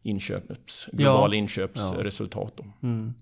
inköps, 0.05 0.89
globala 0.93 1.35
inköpsresultat. 1.35 2.53
Då. 2.57 2.65
Mm. 2.89 3.15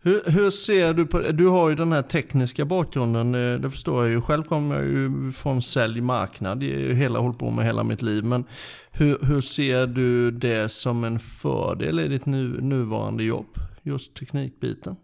Hur, 0.00 0.22
hur 0.26 0.50
ser 0.50 0.94
du 0.94 1.06
på 1.06 1.18
Du 1.18 1.46
har 1.46 1.68
ju 1.68 1.74
den 1.74 1.92
här 1.92 2.02
tekniska 2.02 2.64
bakgrunden, 2.64 3.32
det, 3.32 3.58
det 3.58 3.70
förstår 3.70 4.04
jag 4.04 4.12
ju. 4.12 4.20
Själv 4.20 4.42
kommer 4.42 4.74
jag 4.74 4.84
ju 4.84 5.32
från 5.32 5.62
sälj 5.62 6.00
marknad, 6.00 6.60
det 6.60 6.74
är 6.74 6.78
ju 6.78 6.94
hela 6.94 7.18
hållit 7.18 7.38
på 7.38 7.50
med 7.50 7.64
hela 7.64 7.84
mitt 7.84 8.02
liv. 8.02 8.24
Men 8.24 8.44
hur, 8.90 9.18
hur 9.22 9.40
ser 9.40 9.86
du 9.86 10.30
det 10.30 10.68
som 10.68 11.04
en 11.04 11.18
fördel 11.18 12.00
i 12.00 12.08
ditt 12.08 12.26
nu, 12.26 12.60
nuvarande 12.60 13.24
jobb? 13.24 13.58
Just 13.82 14.14
teknikbiten. 14.14 14.96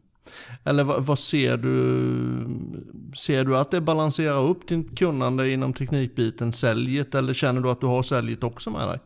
Eller 0.64 0.84
vad, 0.84 1.06
vad 1.06 1.18
ser 1.18 1.56
du? 1.56 2.46
Ser 3.16 3.44
du 3.44 3.56
att 3.56 3.70
det 3.70 3.80
balanserar 3.80 4.48
upp 4.48 4.68
ditt 4.68 4.98
kunnande 4.98 5.50
inom 5.50 5.72
teknikbiten, 5.72 6.52
säljet? 6.52 7.14
Eller 7.14 7.34
känner 7.34 7.60
du 7.60 7.70
att 7.70 7.80
du 7.80 7.86
har 7.86 8.02
säljet 8.02 8.44
också 8.44 8.70
med 8.70 8.88
dig? 8.88 8.98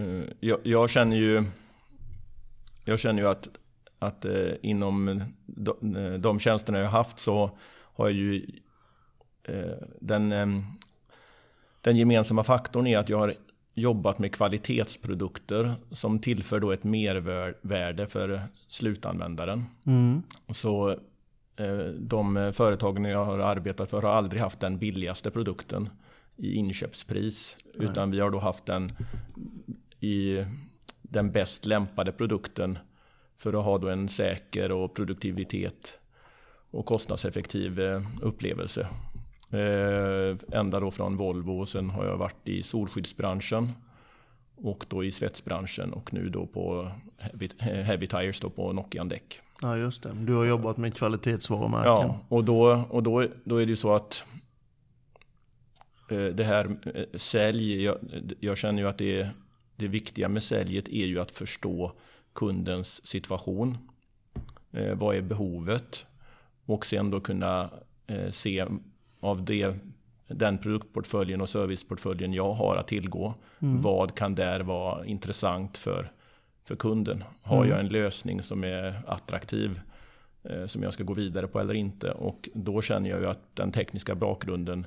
Eh, 0.00 0.24
Jag, 0.40 0.58
jag 0.62 0.90
känner 0.90 1.16
ju 1.16 1.44
jag 2.84 3.00
känner 3.00 3.22
ju 3.22 3.28
att, 3.28 3.48
att 3.98 4.24
eh, 4.24 4.52
inom 4.62 5.22
de, 5.46 5.96
eh, 5.96 6.12
de 6.12 6.38
tjänsterna 6.38 6.78
jag 6.78 6.84
har 6.84 6.98
haft 6.98 7.18
så 7.18 7.58
har 7.94 8.08
jag 8.08 8.12
ju 8.12 8.46
den, 10.00 10.30
den 11.80 11.96
gemensamma 11.96 12.44
faktorn 12.44 12.86
är 12.86 12.98
att 12.98 13.08
jag 13.08 13.18
har 13.18 13.34
jobbat 13.74 14.18
med 14.18 14.34
kvalitetsprodukter 14.34 15.72
som 15.90 16.18
tillför 16.18 16.60
då 16.60 16.72
ett 16.72 16.84
mervärde 16.84 18.06
för 18.06 18.42
slutanvändaren. 18.68 19.64
Mm. 19.86 20.22
Så 20.52 20.96
de 21.98 22.52
företagen 22.54 23.04
jag 23.04 23.24
har 23.24 23.38
arbetat 23.38 23.90
för 23.90 24.02
har 24.02 24.10
aldrig 24.10 24.42
haft 24.42 24.60
den 24.60 24.78
billigaste 24.78 25.30
produkten 25.30 25.88
i 26.36 26.54
inköpspris. 26.54 27.56
Nej. 27.74 27.88
Utan 27.88 28.10
vi 28.10 28.20
har 28.20 28.30
då 28.30 28.38
haft 28.38 28.66
den 28.66 28.92
i 30.00 30.44
den 31.02 31.32
bäst 31.32 31.66
lämpade 31.66 32.12
produkten 32.12 32.78
för 33.36 33.58
att 33.58 33.64
ha 33.64 33.78
då 33.78 33.88
en 33.88 34.08
säker 34.08 34.72
och 34.72 34.94
produktivitet 34.94 36.00
och 36.70 36.86
kostnadseffektiv 36.86 37.80
eh, 37.80 38.02
upplevelse. 38.22 38.88
Eh, 39.50 40.58
ända 40.58 40.80
då 40.80 40.90
från 40.90 41.16
Volvo 41.16 41.60
och 41.60 41.68
sen 41.68 41.90
har 41.90 42.06
jag 42.06 42.16
varit 42.16 42.48
i 42.48 42.62
solskyddsbranschen 42.62 43.68
och 44.56 44.86
då 44.88 45.04
i 45.04 45.10
svetsbranschen 45.10 45.92
och 45.92 46.14
nu 46.14 46.28
då 46.28 46.46
på 46.46 46.90
Heavy, 47.18 47.48
heavy 47.58 48.06
Tires 48.06 48.40
då 48.40 48.50
på 48.50 48.72
Nokian-däck. 48.72 49.40
Ja 49.62 49.76
just 49.76 50.02
det, 50.02 50.12
du 50.12 50.34
har 50.34 50.44
jobbat 50.44 50.76
med 50.76 50.94
kvalitetsvarumärken. 50.94 51.90
Ja, 51.90 52.18
och 52.28 52.44
då, 52.44 52.84
och 52.90 53.02
då, 53.02 53.26
då 53.44 53.56
är 53.56 53.66
det 53.66 53.70
ju 53.70 53.76
så 53.76 53.94
att 53.94 54.24
eh, 56.10 56.24
det 56.24 56.44
här 56.44 56.76
sälj, 57.18 57.82
jag, 57.82 57.98
jag 58.40 58.56
känner 58.56 58.82
ju 58.82 58.88
att 58.88 58.98
det, 58.98 59.28
det 59.80 59.88
viktiga 59.88 60.28
med 60.28 60.42
säljet 60.42 60.88
är 60.88 61.06
ju 61.06 61.20
att 61.20 61.30
förstå 61.30 61.92
kundens 62.32 63.06
situation. 63.06 63.78
Eh, 64.72 64.94
vad 64.94 65.16
är 65.16 65.20
behovet? 65.22 66.06
Och 66.66 66.86
sen 66.86 67.10
då 67.10 67.20
kunna 67.20 67.70
eh, 68.06 68.30
se 68.30 68.66
av 69.20 69.44
det, 69.44 69.74
den 70.28 70.58
produktportföljen 70.58 71.40
och 71.40 71.48
serviceportföljen 71.48 72.32
jag 72.32 72.52
har 72.54 72.76
att 72.76 72.88
tillgå. 72.88 73.34
Mm. 73.60 73.82
Vad 73.82 74.14
kan 74.14 74.34
där 74.34 74.60
vara 74.60 75.06
intressant 75.06 75.78
för, 75.78 76.10
för 76.64 76.76
kunden? 76.76 77.24
Har 77.42 77.56
Mm. 77.56 77.70
jag 77.70 77.80
en 77.80 77.88
lösning 77.88 78.42
som 78.42 78.64
är 78.64 79.02
attraktiv 79.06 79.80
eh, 80.42 80.66
som 80.66 80.82
jag 80.82 80.92
ska 80.92 81.04
gå 81.04 81.14
vidare 81.14 81.46
på 81.46 81.60
eller 81.60 81.74
inte? 81.74 82.10
Och 82.10 82.48
då 82.54 82.82
känner 82.82 83.10
jag 83.10 83.20
ju 83.20 83.26
att 83.26 83.56
den 83.56 83.72
tekniska 83.72 84.14
bakgrunden 84.14 84.86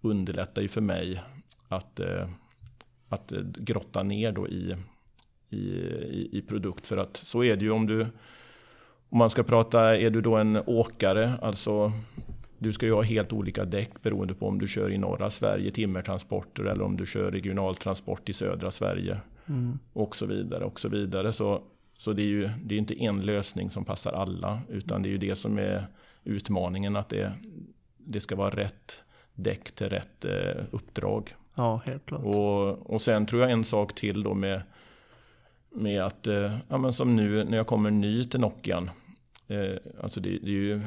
underlättar 0.00 0.62
ju 0.62 0.68
för 0.68 0.80
mig 0.80 1.22
att, 1.68 2.00
eh, 2.00 2.28
att 3.12 3.32
eh, 3.32 3.40
grotta 3.56 4.02
ner 4.02 4.32
då 4.32 4.48
i, 4.48 4.76
i, 5.50 5.56
i, 5.56 6.28
i 6.32 6.42
produkt. 6.42 6.86
För 6.86 6.96
att 6.96 7.16
så 7.16 7.44
är 7.44 7.56
det 7.56 7.64
ju 7.64 7.70
om 7.70 7.86
du 7.86 8.06
om 9.08 9.18
man 9.18 9.30
ska 9.30 9.42
prata, 9.42 9.96
är 9.96 10.10
du 10.10 10.20
då 10.20 10.36
en 10.36 10.58
åkare, 10.66 11.32
alltså 11.42 11.92
du 12.58 12.72
ska 12.72 12.86
ju 12.86 12.92
ha 12.92 13.02
helt 13.02 13.32
olika 13.32 13.64
däck 13.64 14.02
beroende 14.02 14.34
på 14.34 14.48
om 14.48 14.58
du 14.58 14.68
kör 14.68 14.92
i 14.92 14.98
norra 14.98 15.30
Sverige 15.30 15.70
timmertransporter 15.70 16.64
eller 16.64 16.84
om 16.84 16.96
du 16.96 17.06
kör 17.06 17.30
regionaltransport 17.30 18.28
i 18.28 18.32
södra 18.32 18.70
Sverige 18.70 19.20
Mm. 19.48 19.78
och 19.92 20.16
så 20.16 20.26
vidare. 20.26 20.64
och 20.64 20.80
så 20.80 20.88
vidare. 20.88 21.32
Så, 21.32 21.62
så 21.96 22.12
det 22.12 22.22
är 22.22 22.26
ju 22.26 22.50
det 22.64 22.74
är 22.74 22.78
inte 22.78 23.02
en 23.02 23.20
lösning 23.20 23.70
som 23.70 23.84
passar 23.84 24.12
alla 24.12 24.60
utan 24.68 25.02
det 25.02 25.08
är 25.08 25.10
ju 25.10 25.18
det 25.18 25.36
som 25.36 25.58
är 25.58 25.86
utmaningen 26.24 26.96
att 26.96 27.08
det, 27.08 27.32
det 27.98 28.20
ska 28.20 28.36
vara 28.36 28.50
rätt 28.50 29.04
däck 29.34 29.72
till 29.72 29.88
rätt 29.88 30.24
eh, 30.24 30.64
uppdrag. 30.70 31.34
Ja, 31.54 31.82
helt 31.86 32.06
klart. 32.06 32.24
Och, 32.24 32.90
och 32.90 33.00
sen 33.02 33.26
tror 33.26 33.42
jag 33.42 33.50
en 33.50 33.64
sak 33.64 33.94
till 33.94 34.22
då 34.22 34.34
med, 34.34 34.62
med 35.70 36.02
att, 36.02 36.26
eh, 36.26 36.58
ja, 36.68 36.78
men 36.78 36.92
som 36.92 37.16
nu 37.16 37.44
när 37.44 37.56
jag 37.56 37.66
kommer 37.66 37.90
ny 37.90 38.24
till 38.24 38.40
Nokian, 38.40 38.90
eh, 39.48 39.76
alltså 40.02 40.20
det, 40.20 40.30
det 40.30 40.50
är 40.50 40.50
ju 40.50 40.80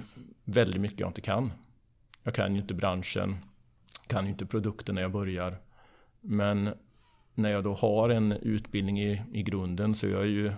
väldigt 0.44 0.82
mycket 0.82 1.00
jag 1.00 1.10
inte 1.10 1.22
kan. 1.22 1.52
Jag 2.24 2.34
kan 2.34 2.56
ju 2.56 2.62
inte 2.62 2.74
branschen, 2.74 3.38
kan 4.08 4.26
ju 4.26 4.32
inte 4.32 4.46
produkten 4.46 4.96
när 4.96 5.02
jag 5.02 5.12
börjar. 5.12 5.58
Men 6.22 6.70
när 7.34 7.52
jag 7.52 7.64
då 7.64 7.74
har 7.74 8.10
en 8.10 8.32
utbildning 8.32 9.02
i, 9.02 9.22
i 9.34 9.44
grunden 9.44 9.96
så 9.96 10.08
är 10.08 10.12
jag 10.12 10.28
ju 10.28 10.52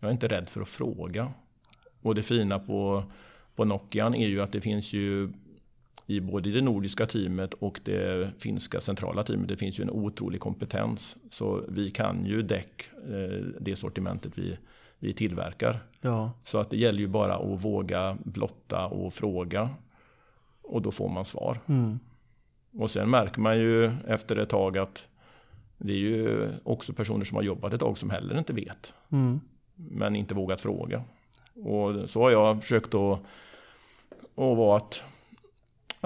jag 0.00 0.08
är 0.08 0.12
inte 0.12 0.28
rädd 0.28 0.48
för 0.48 0.60
att 0.60 0.68
fråga. 0.68 1.32
Och 2.02 2.14
det 2.14 2.22
fina 2.22 2.58
på, 2.58 3.04
på 3.54 3.64
Nokian 3.64 4.14
är 4.14 4.28
ju 4.28 4.42
att 4.42 4.52
det 4.52 4.60
finns 4.60 4.92
ju 4.92 5.32
i 6.06 6.20
både 6.20 6.50
det 6.50 6.60
nordiska 6.60 7.06
teamet 7.06 7.54
och 7.54 7.80
det 7.84 8.30
finska 8.42 8.80
centrala 8.80 9.22
teamet. 9.22 9.48
Det 9.48 9.56
finns 9.56 9.80
ju 9.80 9.82
en 9.82 9.90
otrolig 9.90 10.40
kompetens. 10.40 11.16
Så 11.30 11.62
vi 11.68 11.90
kan 11.90 12.26
ju 12.26 12.42
däck, 12.42 12.90
eh, 13.08 13.44
det 13.60 13.76
sortimentet 13.76 14.38
vi, 14.38 14.58
vi 14.98 15.12
tillverkar. 15.14 15.80
Ja, 16.00 16.32
Så 16.44 16.58
att 16.58 16.70
det 16.70 16.76
gäller 16.76 16.98
ju 16.98 17.08
bara 17.08 17.34
att 17.36 17.64
våga 17.64 18.16
blotta 18.24 18.86
och 18.86 19.14
fråga. 19.14 19.70
Och 20.62 20.82
då 20.82 20.92
får 20.92 21.08
man 21.08 21.24
svar. 21.24 21.58
mm. 21.66 21.98
Och 22.78 22.90
sen 22.90 23.10
märker 23.10 23.40
man 23.40 23.58
ju 23.58 23.90
efter 24.06 24.36
ett 24.36 24.48
tag 24.48 24.78
att 24.78 25.08
det 25.78 25.92
är 25.92 25.96
ju 25.98 26.48
också 26.64 26.92
personer 26.92 27.24
som 27.24 27.36
har 27.36 27.42
jobbat 27.42 27.72
ett 27.72 27.80
tag 27.80 27.98
som 27.98 28.10
heller 28.10 28.38
inte 28.38 28.52
vet. 28.52 28.94
Mm. 29.12 29.40
Men 29.74 30.16
inte 30.16 30.34
vågat 30.34 30.60
fråga. 30.60 31.02
Och 31.54 32.10
så 32.10 32.22
har 32.22 32.30
jag 32.30 32.62
försökt 32.62 32.94
att, 32.94 33.18
att 34.34 34.56
vara 34.56 34.76
att, 34.76 35.02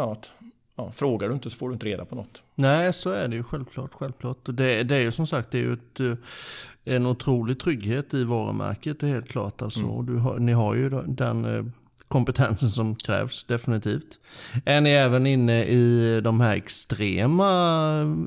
ja, 0.00 0.12
att 0.12 0.34
ja, 0.76 0.92
frågar 0.92 1.28
du 1.28 1.34
inte 1.34 1.50
så 1.50 1.56
får 1.56 1.68
du 1.68 1.72
inte 1.72 1.86
reda 1.86 2.04
på 2.04 2.14
något. 2.14 2.42
Nej, 2.54 2.92
så 2.92 3.10
är 3.10 3.28
det 3.28 3.36
ju 3.36 3.42
självklart. 3.42 3.90
självklart. 3.94 4.48
Och 4.48 4.54
det, 4.54 4.82
det 4.82 4.96
är 4.96 5.00
ju 5.00 5.12
som 5.12 5.26
sagt 5.26 5.50
det 5.50 5.58
är 5.58 5.62
ju 5.62 5.72
ett, 5.72 6.00
eh, 6.00 6.94
en 6.94 7.06
otrolig 7.06 7.60
trygghet 7.60 8.14
i 8.14 8.24
varumärket, 8.24 9.00
det 9.00 9.08
är 9.08 9.12
helt 9.12 9.28
klart. 9.28 9.62
Alltså. 9.62 9.84
Mm. 9.84 10.06
Du 10.06 10.16
har, 10.16 10.38
ni 10.38 10.52
har 10.52 10.74
ju 10.74 10.90
den 11.06 11.44
eh, 11.44 11.64
kompetensen 12.08 12.68
som 12.68 12.96
krävs, 12.96 13.44
definitivt. 13.44 14.20
Är 14.64 14.80
ni 14.80 14.90
även 14.90 15.26
inne 15.26 15.64
i 15.64 16.20
de 16.24 16.40
här 16.40 16.56
extrema 16.56 17.50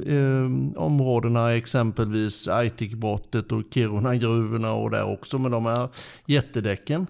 eh, 0.07 0.81
områdena, 0.81 1.53
exempelvis 1.53 2.47
Aitikbrottet 2.47 3.51
och 3.51 3.63
Kiruna-gruvorna 3.73 4.73
och 4.73 4.91
där 4.91 5.11
också 5.11 5.37
med 5.37 5.51
de 5.51 5.65
här 5.65 5.89
jättedäcken? 6.25 7.07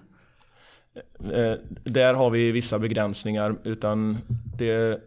Eh, 1.32 1.54
där 1.84 2.14
har 2.14 2.30
vi 2.30 2.50
vissa 2.50 2.78
begränsningar. 2.78 3.56
Utan 3.64 4.18
det, 4.58 5.00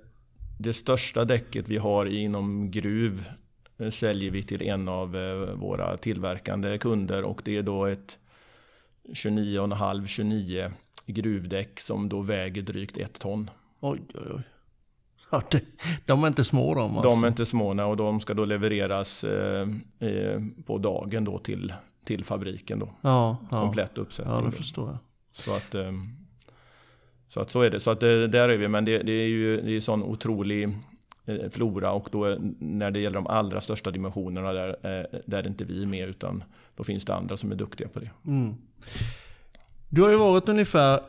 det 0.60 0.74
största 0.74 1.26
däcket 1.26 1.70
vi 1.70 1.78
har 1.78 2.06
inom 2.06 2.72
gruv 2.72 3.30
eh, 3.78 3.90
säljer 3.90 4.32
vi 4.32 4.44
till 4.44 4.62
en 4.62 4.88
av 4.88 5.16
eh, 5.16 5.54
våra 5.54 5.98
tillverkande 5.98 6.78
kunder 6.78 7.24
och 7.24 7.42
det 7.46 7.58
är 7.58 7.64
då 7.64 7.86
ett 7.86 8.20
29,5-29 9.14 10.72
gruvdäck 11.06 11.80
som 11.80 12.10
då 12.10 12.22
väger 12.22 12.62
drygt 12.62 12.98
ett 12.98 13.20
ton. 13.20 13.50
Oj, 13.80 14.02
oj, 14.14 14.22
oj. 14.36 14.44
De 16.06 16.24
är 16.24 16.28
inte 16.28 16.44
små 16.44 16.76
de 16.76 16.98
alltså. 16.98 17.10
De 17.10 17.24
är 17.24 17.28
inte 17.28 17.46
små 17.46 17.90
och 17.90 17.98
de 17.98 18.20
ska 18.20 18.34
då 18.34 18.46
levereras 18.46 19.26
på 20.66 20.78
dagen 20.78 21.24
då 21.24 21.40
till, 21.40 21.74
till 22.06 22.24
fabriken. 22.24 22.80
Då. 22.80 22.90
Ja, 23.02 23.38
ja. 23.52 23.62
Komplett 23.62 23.98
uppsättning. 23.98 24.36
Ja, 24.36 24.42
det 24.42 24.52
förstår 24.52 24.88
jag. 24.90 24.98
Så 25.38 25.56
att, 25.56 25.76
ehm, 25.76 26.18
så 27.28 27.40
att 27.40 27.50
så 27.50 27.62
är 27.62 27.70
det. 27.70 27.80
Så 27.80 27.92
att 27.92 28.00
där 28.00 28.50
är 28.50 28.58
vi. 28.58 28.68
Men 28.68 28.86
det, 28.86 28.98
det 28.98 29.12
är 29.12 29.28
ju 29.28 29.62
det 29.62 29.72
är 29.72 29.80
sån 29.80 30.04
otrolig 30.04 30.64
eh, 31.26 31.50
flora 31.50 31.92
och 31.92 32.10
då 32.12 32.38
när 32.60 32.92
det 32.92 33.00
gäller 33.00 33.16
de 33.16 33.28
allra 33.28 33.62
största 33.62 33.92
dimensionerna 33.92 34.54
där, 34.54 34.70
eh, 34.70 35.20
där 35.26 35.44
är 35.44 35.48
inte 35.48 35.64
vi 35.64 35.86
med 35.86 36.10
utan 36.10 36.44
då 36.76 36.84
finns 36.84 37.06
det 37.06 37.16
andra 37.16 37.38
som 37.38 37.52
är 37.52 37.56
duktiga 37.56 37.88
på 37.88 38.00
det. 38.00 38.10
Mm. 38.26 38.56
Du 39.90 40.02
har 40.02 40.10
ju 40.10 40.18
varit 40.18 40.50
ungefär 40.50 41.00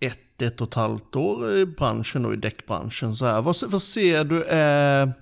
ett, 0.00 0.42
ett 0.42 0.60
och 0.60 0.68
ett 0.68 0.74
halvt 0.74 1.16
år 1.16 1.56
i 1.56 1.66
branschen 1.66 2.26
och 2.26 2.34
i 2.34 2.36
däckbranschen. 2.36 3.16
Så 3.16 3.26
här. 3.26 3.42
Vad, 3.42 3.56
vad 3.66 3.82
ser 3.82 4.24
du 4.24 4.44
är 4.48 5.12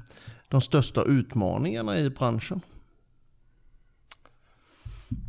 de 0.48 0.60
största 0.60 1.02
utmaningarna 1.04 1.98
i 1.98 2.10
branschen? 2.10 2.60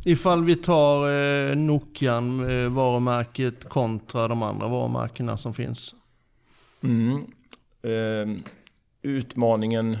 Ifall 0.08 0.44
vi 0.44 0.56
tar 0.56 1.10
eh, 1.10 1.56
Nokian 1.56 2.50
eh, 2.50 2.68
varumärket 2.68 3.68
kontra 3.68 4.28
de 4.28 4.42
andra 4.42 4.68
varumärkena 4.68 5.36
som 5.36 5.54
finns. 5.54 5.94
Mm. 6.82 7.16
Eh, 7.82 8.42
utmaningen, 9.02 9.96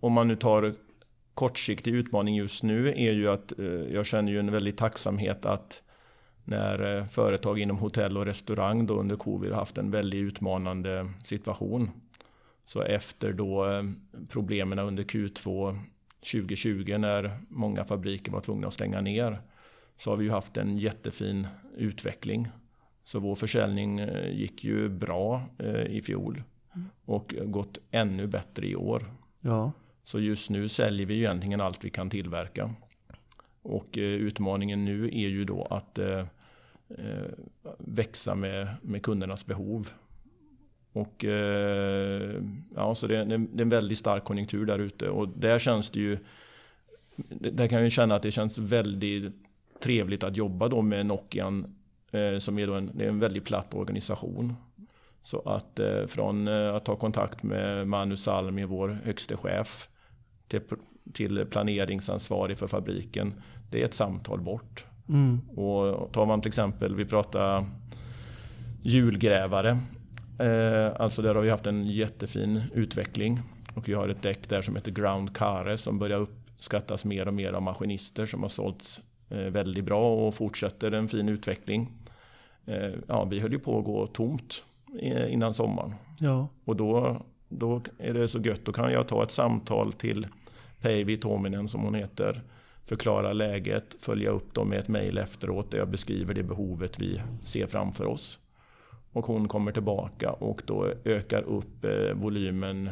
om 0.00 0.12
man 0.12 0.28
nu 0.28 0.36
tar 0.36 0.74
kortsiktig 1.34 1.94
utmaning 1.94 2.36
just 2.36 2.62
nu, 2.62 2.88
är 2.88 3.12
ju 3.12 3.28
att 3.28 3.58
eh, 3.58 3.66
jag 3.66 4.06
känner 4.06 4.32
ju 4.32 4.38
en 4.38 4.52
väldig 4.52 4.76
tacksamhet 4.76 5.44
att 5.44 5.82
när 6.44 6.96
eh, 6.96 7.04
företag 7.04 7.58
inom 7.58 7.78
hotell 7.78 8.16
och 8.16 8.26
restaurang 8.26 8.86
då 8.86 8.94
under 8.94 9.16
covid 9.16 9.50
har 9.50 9.58
haft 9.58 9.78
en 9.78 9.90
väldigt 9.90 10.20
utmanande 10.20 11.12
situation. 11.24 11.90
Så 12.64 12.82
efter 12.82 13.32
då 13.32 13.70
eh, 13.70 13.82
problemen 14.30 14.78
under 14.78 15.02
Q2 15.02 15.78
2020 16.32 16.98
när 16.98 17.38
många 17.48 17.84
fabriker 17.84 18.32
var 18.32 18.40
tvungna 18.40 18.66
att 18.66 18.74
stänga 18.74 19.00
ner 19.00 19.38
så 19.96 20.10
har 20.10 20.16
vi 20.16 20.24
ju 20.24 20.30
haft 20.30 20.56
en 20.56 20.78
jättefin 20.78 21.46
utveckling. 21.76 22.48
Så 23.04 23.18
vår 23.18 23.34
försäljning 23.34 24.00
eh, 24.00 24.30
gick 24.30 24.64
ju 24.64 24.88
bra 24.88 25.42
i 25.88 26.00
fjol 26.00 26.42
och 27.04 27.34
gått 27.44 27.78
ännu 27.90 28.26
bättre 28.26 28.66
i 28.66 28.76
år. 28.76 29.04
Ja. 29.40 29.72
Så 30.04 30.20
just 30.20 30.50
nu 30.50 30.68
säljer 30.68 31.06
vi 31.06 31.14
ju 31.14 31.20
egentligen 31.20 31.60
allt 31.60 31.84
vi 31.84 31.90
kan 31.90 32.10
tillverka. 32.10 32.74
Och 33.62 33.88
utmaningen 33.94 34.84
nu 34.84 35.06
är 35.06 35.28
ju 35.28 35.44
då 35.44 35.62
att 35.62 35.98
eh, 35.98 36.24
växa 37.78 38.34
med, 38.34 38.68
med 38.82 39.02
kundernas 39.02 39.46
behov. 39.46 39.88
Och, 40.92 41.24
eh, 41.24 42.35
ja, 42.86 42.94
så 42.94 43.06
det, 43.06 43.24
det, 43.24 43.34
är 43.34 43.62
en 43.62 43.68
väldigt 43.68 43.98
stark 43.98 44.24
konjunktur 44.24 44.66
där 44.66 44.78
ute 44.78 45.08
och 45.08 45.28
där 45.28 45.58
känns 45.58 45.90
det 45.90 46.00
ju 46.00 46.18
där 47.40 47.68
kan 47.68 47.82
jag 47.82 47.92
känna 47.92 48.14
att 48.14 48.22
det 48.22 48.30
känns 48.30 48.58
väldigt 48.58 49.34
trevligt 49.82 50.22
att 50.22 50.36
jobba 50.36 50.68
då 50.68 50.82
med 50.82 51.06
Nokian 51.06 51.76
eh, 52.10 52.38
som 52.38 52.58
är, 52.58 52.66
då 52.66 52.74
en, 52.74 52.90
det 52.94 53.04
är 53.04 53.08
en 53.08 53.20
väldigt 53.20 53.44
platt 53.44 53.74
organisation. 53.74 54.54
Så 55.22 55.40
att 55.40 55.78
eh, 55.78 56.06
från 56.06 56.48
eh, 56.48 56.74
att 56.74 56.84
ta 56.84 56.96
kontakt 56.96 57.42
med 57.42 57.88
Manu 57.88 58.16
Salmi, 58.16 58.64
vår 58.64 58.88
högste 59.04 59.36
chef, 59.36 59.88
till, 60.48 60.60
till 61.12 61.46
planeringsansvarig 61.46 62.58
för 62.58 62.66
fabriken, 62.66 63.34
det 63.70 63.80
är 63.80 63.84
ett 63.84 63.94
samtal 63.94 64.40
bort. 64.40 64.84
Mm. 65.08 65.40
Och 65.48 66.12
tar 66.12 66.26
man 66.26 66.40
till 66.40 66.48
exempel, 66.48 66.94
vi 66.94 67.04
pratar 67.04 67.66
hjulgrävare. 68.82 69.78
Eh, 70.38 71.00
alltså 71.00 71.22
där 71.22 71.34
har 71.34 71.42
vi 71.42 71.50
haft 71.50 71.66
en 71.66 71.86
jättefin 71.86 72.62
utveckling. 72.74 73.40
Och 73.74 73.88
vi 73.88 73.92
har 73.92 74.08
ett 74.08 74.22
däck 74.22 74.48
där 74.48 74.62
som 74.62 74.76
heter 74.76 74.90
Ground 74.90 75.36
Care 75.36 75.78
som 75.78 75.98
börjar 75.98 76.20
uppskattas 76.20 77.04
mer 77.04 77.28
och 77.28 77.34
mer 77.34 77.52
av 77.52 77.62
maskinister 77.62 78.26
som 78.26 78.42
har 78.42 78.48
sålts 78.48 79.00
eh, 79.28 79.38
väldigt 79.38 79.84
bra 79.84 80.26
och 80.26 80.34
fortsätter 80.34 80.92
en 80.92 81.08
fin 81.08 81.28
utveckling. 81.28 81.92
Eh, 82.66 82.92
ja, 83.08 83.24
vi 83.24 83.40
höll 83.40 83.52
ju 83.52 83.58
på 83.58 83.78
att 83.78 83.84
gå 83.84 84.06
tomt 84.06 84.64
innan 85.28 85.54
sommaren. 85.54 85.94
Ja. 86.20 86.48
Och 86.64 86.76
då, 86.76 87.22
då 87.48 87.80
är 87.98 88.14
det 88.14 88.28
så 88.28 88.40
gött, 88.40 88.64
då 88.64 88.72
kan 88.72 88.92
jag 88.92 89.08
ta 89.08 89.22
ett 89.22 89.30
samtal 89.30 89.92
till 89.92 90.26
Päivi 90.80 91.16
Tominen 91.16 91.68
som 91.68 91.80
hon 91.80 91.94
heter 91.94 92.42
förklara 92.84 93.32
läget, 93.32 93.96
följa 94.00 94.30
upp 94.30 94.54
dem 94.54 94.68
med 94.68 94.78
ett 94.78 94.88
mejl 94.88 95.18
efteråt 95.18 95.70
där 95.70 95.78
jag 95.78 95.88
beskriver 95.88 96.34
det 96.34 96.42
behovet 96.42 96.98
vi 96.98 97.22
ser 97.44 97.66
framför 97.66 98.06
oss. 98.06 98.38
Och 99.16 99.26
hon 99.26 99.48
kommer 99.48 99.72
tillbaka 99.72 100.32
och 100.32 100.62
då 100.66 100.92
ökar 101.04 101.42
upp 101.42 101.84
eh, 101.84 102.14
volymen. 102.14 102.90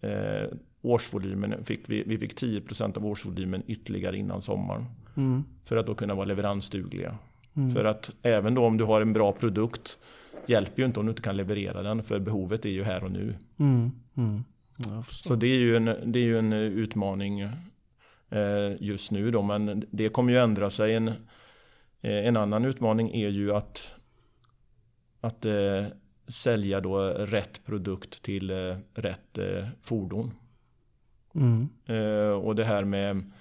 Eh, 0.00 0.48
årsvolymen 0.82 1.64
fick 1.64 1.80
vi, 1.90 2.02
vi 2.06 2.18
fick 2.18 2.42
10% 2.42 2.96
av 2.96 3.06
årsvolymen 3.06 3.62
ytterligare 3.66 4.18
innan 4.18 4.42
sommaren. 4.42 4.84
Mm. 5.16 5.44
För 5.64 5.76
att 5.76 5.86
då 5.86 5.94
kunna 5.94 6.14
vara 6.14 6.24
leveransdugliga. 6.24 7.18
Mm. 7.56 7.70
För 7.70 7.84
att 7.84 8.10
även 8.22 8.54
då 8.54 8.64
om 8.64 8.76
du 8.76 8.84
har 8.84 9.00
en 9.00 9.12
bra 9.12 9.32
produkt 9.32 9.98
hjälper 10.46 10.82
ju 10.82 10.86
inte 10.86 11.00
om 11.00 11.06
du 11.06 11.10
inte 11.10 11.22
kan 11.22 11.36
leverera 11.36 11.82
den 11.82 12.02
för 12.02 12.20
behovet 12.20 12.64
är 12.64 12.70
ju 12.70 12.82
här 12.82 13.04
och 13.04 13.10
nu. 13.10 13.34
Mm. 13.58 13.90
mm. 14.16 14.42
Så 15.10 15.34
det 15.34 15.46
är, 15.46 15.58
ju 15.58 15.76
en, 15.76 15.84
det 15.84 16.18
är 16.18 16.24
ju 16.24 16.38
en 16.38 16.52
utmaning 16.52 17.48
Eh, 18.30 18.72
just 18.80 19.10
nu. 19.10 19.30
Då, 19.30 19.42
men 19.42 19.84
det 19.90 20.08
kommer 20.08 20.32
ju 20.32 20.38
ändra 20.38 20.70
sig. 20.70 20.94
En, 20.94 21.12
en 22.00 22.36
annan 22.36 22.64
utmaning 22.64 23.10
är 23.14 23.28
ju 23.28 23.54
att, 23.54 23.94
att 25.22 25.44
eh, 25.44 25.84
sälja 26.28 26.80
då 26.80 26.98
rätt 27.08 27.64
produkt 27.64 28.22
till 28.22 28.50
eh, 28.50 28.76
rätt 28.94 29.38
eh, 29.38 29.66
fordon. 29.82 30.30
Mm. 31.34 31.68
Eh, 31.86 32.32
och 32.32 32.54
det 32.54 32.64
här 32.64 32.84
med 32.84 33.32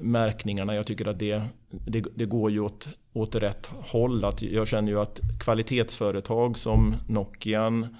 märkningarna, 0.00 0.74
jag 0.74 0.86
tycker 0.86 1.08
att 1.08 1.18
det, 1.18 1.42
det, 1.70 2.04
det, 2.14 2.24
går 2.24 2.50
ju 2.50 2.60
åt, 2.60 2.88
åt 3.12 3.34
rätt 3.34 3.66
håll. 3.66 4.24
Att 4.24 4.42
jag 4.42 4.68
känner 4.68 4.92
ju 4.92 5.00
att 5.00 5.20
kvalitetsföretag 5.40 6.58
som 6.58 6.94
Nokian 7.08 7.96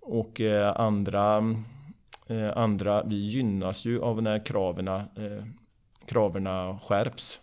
och 0.00 0.40
andra 0.76 1.54
Eh, 2.26 2.56
andra, 2.56 3.02
vi 3.02 3.16
gynnas 3.16 3.84
ju 3.84 4.02
av 4.02 4.22
när 4.22 4.46
kraven, 4.46 4.88
eh, 4.88 5.44
kraven 6.06 6.48
skärps. 6.78 7.40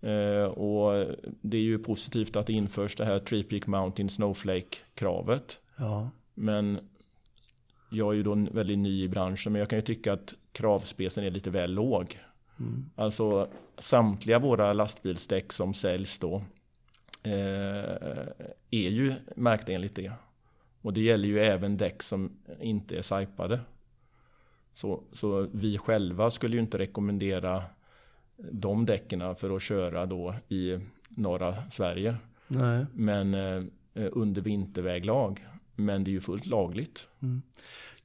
Eh, 0.00 0.44
och 0.44 1.16
det 1.40 1.56
är 1.56 1.62
ju 1.62 1.78
positivt 1.78 2.36
att 2.36 2.46
det 2.46 2.52
införs 2.52 2.96
det 2.96 3.04
här 3.04 3.18
Tree 3.18 3.42
Peak 3.42 3.66
Mountain 3.66 4.08
Snowflake-kravet. 4.08 5.60
Ja. 5.76 6.10
Men 6.34 6.78
jag 7.90 8.12
är 8.12 8.16
ju 8.16 8.22
då 8.22 8.34
väldigt 8.52 8.78
ny 8.78 9.02
i 9.02 9.08
branschen, 9.08 9.52
men 9.52 9.60
jag 9.60 9.68
kan 9.68 9.78
ju 9.78 9.82
tycka 9.82 10.12
att 10.12 10.34
kravspecen 10.52 11.24
är 11.24 11.30
lite 11.30 11.50
väl 11.50 11.72
låg. 11.72 12.18
Mm. 12.60 12.90
Alltså 12.96 13.48
samtliga 13.78 14.38
våra 14.38 14.72
lastbilsdäck 14.72 15.52
som 15.52 15.74
säljs 15.74 16.18
då 16.18 16.42
eh, 17.22 18.22
är 18.70 18.88
ju 18.88 19.14
märkta 19.36 19.72
enligt 19.72 19.94
det. 19.94 20.12
Och 20.82 20.92
det 20.92 21.00
gäller 21.00 21.28
ju 21.28 21.40
även 21.40 21.76
däck 21.76 22.02
som 22.02 22.32
inte 22.60 22.98
är 22.98 23.02
sajpade. 23.02 23.60
Så, 24.74 25.02
så 25.12 25.48
vi 25.52 25.78
själva 25.78 26.30
skulle 26.30 26.56
ju 26.56 26.60
inte 26.60 26.78
rekommendera 26.78 27.62
de 28.52 28.86
däcken 28.86 29.36
för 29.36 29.56
att 29.56 29.62
köra 29.62 30.06
då 30.06 30.34
i 30.48 30.78
norra 31.08 31.54
Sverige. 31.70 32.16
Nej. 32.48 32.86
Men 32.92 33.34
eh, 33.34 33.64
under 34.12 34.42
vinterväglag 34.42 35.46
Men 35.76 36.04
det 36.04 36.10
är 36.10 36.12
ju 36.12 36.20
fullt 36.20 36.46
lagligt. 36.46 37.08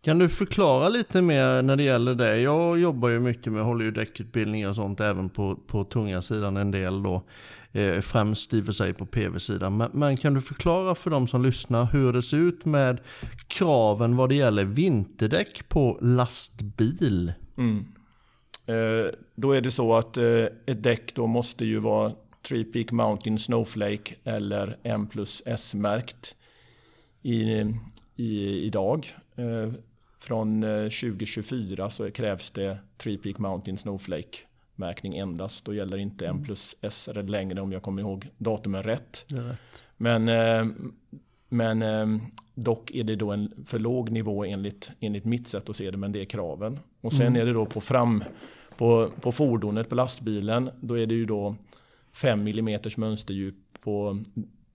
Kan 0.02 0.20
du 0.20 0.30
förklara 0.30 0.90
lite 0.90 1.22
mer 1.22 1.62
när 1.62 1.76
det 1.76 1.84
gäller 1.84 2.16
det? 2.16 2.40
Jag 2.40 2.80
jobbar 2.80 3.10
ju 3.10 3.20
mycket 3.20 3.54
med, 3.54 3.64
håller 3.64 3.86
ju 3.86 3.92
däckutbildningar 3.92 4.70
och 4.70 4.76
sånt 4.76 5.00
även 5.00 5.30
på, 5.30 5.56
på 5.56 5.84
tunga 5.84 6.22
sidan 6.22 6.58
en 6.58 6.72
del 6.72 7.04
då. 7.04 7.24
Eh, 7.72 8.00
främst 8.00 8.54
i 8.54 8.62
och 8.62 8.66
för 8.66 8.72
sig 8.72 8.94
på 8.94 9.06
PV-sidan. 9.06 9.78
Men, 9.78 9.90
men 9.94 10.18
kan 10.18 10.34
du 10.34 10.42
förklara 10.42 10.96
för 10.96 11.10
de 11.10 11.28
som 11.28 11.44
lyssnar 11.44 11.86
hur 11.86 12.14
det 12.14 12.22
ser 12.22 12.38
ut 12.38 12.66
med 12.66 13.00
kraven 13.48 14.16
vad 14.16 14.30
det 14.30 14.36
gäller 14.36 14.66
vinterdäck 14.66 15.70
på 15.70 15.98
lastbil? 16.02 17.34
Mm. 17.58 17.86
Eh, 18.66 19.12
då 19.36 19.52
är 19.52 19.62
det 19.62 19.72
så 19.72 19.96
att 19.96 20.18
eh, 20.18 20.46
ett 20.66 20.84
däck 20.84 21.16
då 21.16 21.28
måste 21.28 21.66
ju 21.66 21.80
vara 21.80 22.12
Three 22.42 22.64
Peak 22.64 22.92
Mountain 22.92 23.40
Snowflake 23.40 24.16
eller 24.24 24.78
M 24.84 25.08
plus 25.08 25.42
S-märkt 25.46 26.36
i, 27.22 27.66
i, 28.16 28.60
idag. 28.66 29.08
Eh, 29.36 29.74
från 30.20 30.64
eh, 30.64 30.84
2024 30.84 31.90
så 31.90 32.12
krävs 32.12 32.52
det 32.52 32.78
Three 32.98 33.18
Peak 33.18 33.38
Mountain 33.38 33.78
Snowflake 33.78 34.38
märkning 34.76 35.18
endast. 35.18 35.66
Då 35.66 35.74
gäller 35.74 35.98
inte 35.98 36.28
M 36.28 36.44
plus 36.44 36.76
S 36.82 37.10
längre 37.16 37.62
om 37.62 37.72
jag 37.72 37.82
kommer 37.82 38.02
ihåg 38.02 38.30
datumen 38.38 38.84
rätt. 38.84 39.26
Rätt. 39.28 39.86
Men, 39.98 40.28
men 41.54 41.82
eh, 41.82 42.08
dock 42.56 42.92
är 42.92 43.04
det 43.04 43.16
då 43.16 43.32
en 43.32 43.64
för 43.66 43.80
låg 43.80 44.12
nivå 44.12 44.46
enligt, 44.46 44.92
enligt 45.00 45.26
mitt 45.26 45.48
sätt 45.48 45.70
att 45.70 45.76
se 45.76 45.92
det, 45.92 45.98
men 45.98 46.12
det 46.12 46.22
är 46.22 46.26
kraven. 46.26 46.80
Och 47.02 47.14
sen 47.14 47.36
är 47.36 47.46
det 47.46 47.54
då 47.54 47.66
på 47.66 47.82
fram 47.82 48.24
på, 48.78 49.10
på 49.22 49.32
fordonet, 49.32 49.90
på 49.90 49.96
lastbilen, 49.96 50.70
då 50.82 51.00
är 51.00 51.06
det 51.06 51.16
ju 51.16 51.26
då 51.26 51.56
5 52.14 52.48
mm 52.48 52.80
mönsterdjup 52.98 53.56
på 53.84 54.20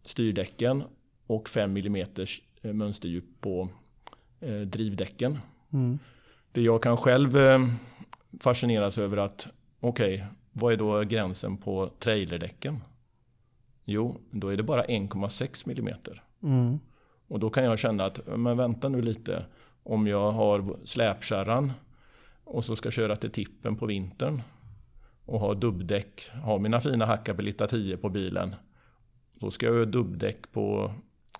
styrdäcken 0.04 0.82
och 1.26 1.48
5 1.48 1.76
mm 1.76 2.06
mönsterdjup 2.62 3.24
på 3.40 3.68
eh, 4.40 4.60
drivdäcken. 4.60 5.38
Mm. 5.72 5.98
Det 6.52 6.62
jag 6.62 6.82
kan 6.82 6.96
själv 6.96 7.36
eh, 7.36 7.68
fascineras 8.40 8.98
över 8.98 9.16
att 9.16 9.48
okej, 9.80 10.14
okay, 10.14 10.26
vad 10.52 10.72
är 10.72 10.76
då 10.76 11.02
gränsen 11.02 11.56
på 11.56 11.90
trailerdäcken? 11.98 12.80
Jo, 13.84 14.20
då 14.30 14.48
är 14.48 14.56
det 14.56 14.62
bara 14.62 14.84
1,6 14.84 15.78
mm. 15.78 15.94
Mm. 16.42 16.78
Och 17.28 17.38
då 17.38 17.50
kan 17.50 17.64
jag 17.64 17.78
känna 17.78 18.04
att, 18.04 18.26
men 18.26 18.56
vänta 18.56 18.88
nu 18.88 19.02
lite. 19.02 19.44
Om 19.82 20.06
jag 20.06 20.32
har 20.32 20.76
släpkärran 20.84 21.72
och 22.44 22.64
så 22.64 22.76
ska 22.76 22.90
köra 22.90 23.16
till 23.16 23.30
tippen 23.30 23.76
på 23.76 23.86
vintern 23.86 24.42
och 25.24 25.40
ha 25.40 25.54
dubbdäck, 25.54 26.30
ha 26.44 26.58
mina 26.58 26.80
fina 26.80 27.06
Hakkapeliitta 27.06 27.66
10 27.66 27.96
på 27.96 28.08
bilen. 28.08 28.54
Då 29.34 29.50
ska 29.50 29.66
jag 29.66 29.74
ha 29.74 29.84
dubbdäck 29.84 30.52
på 30.52 30.92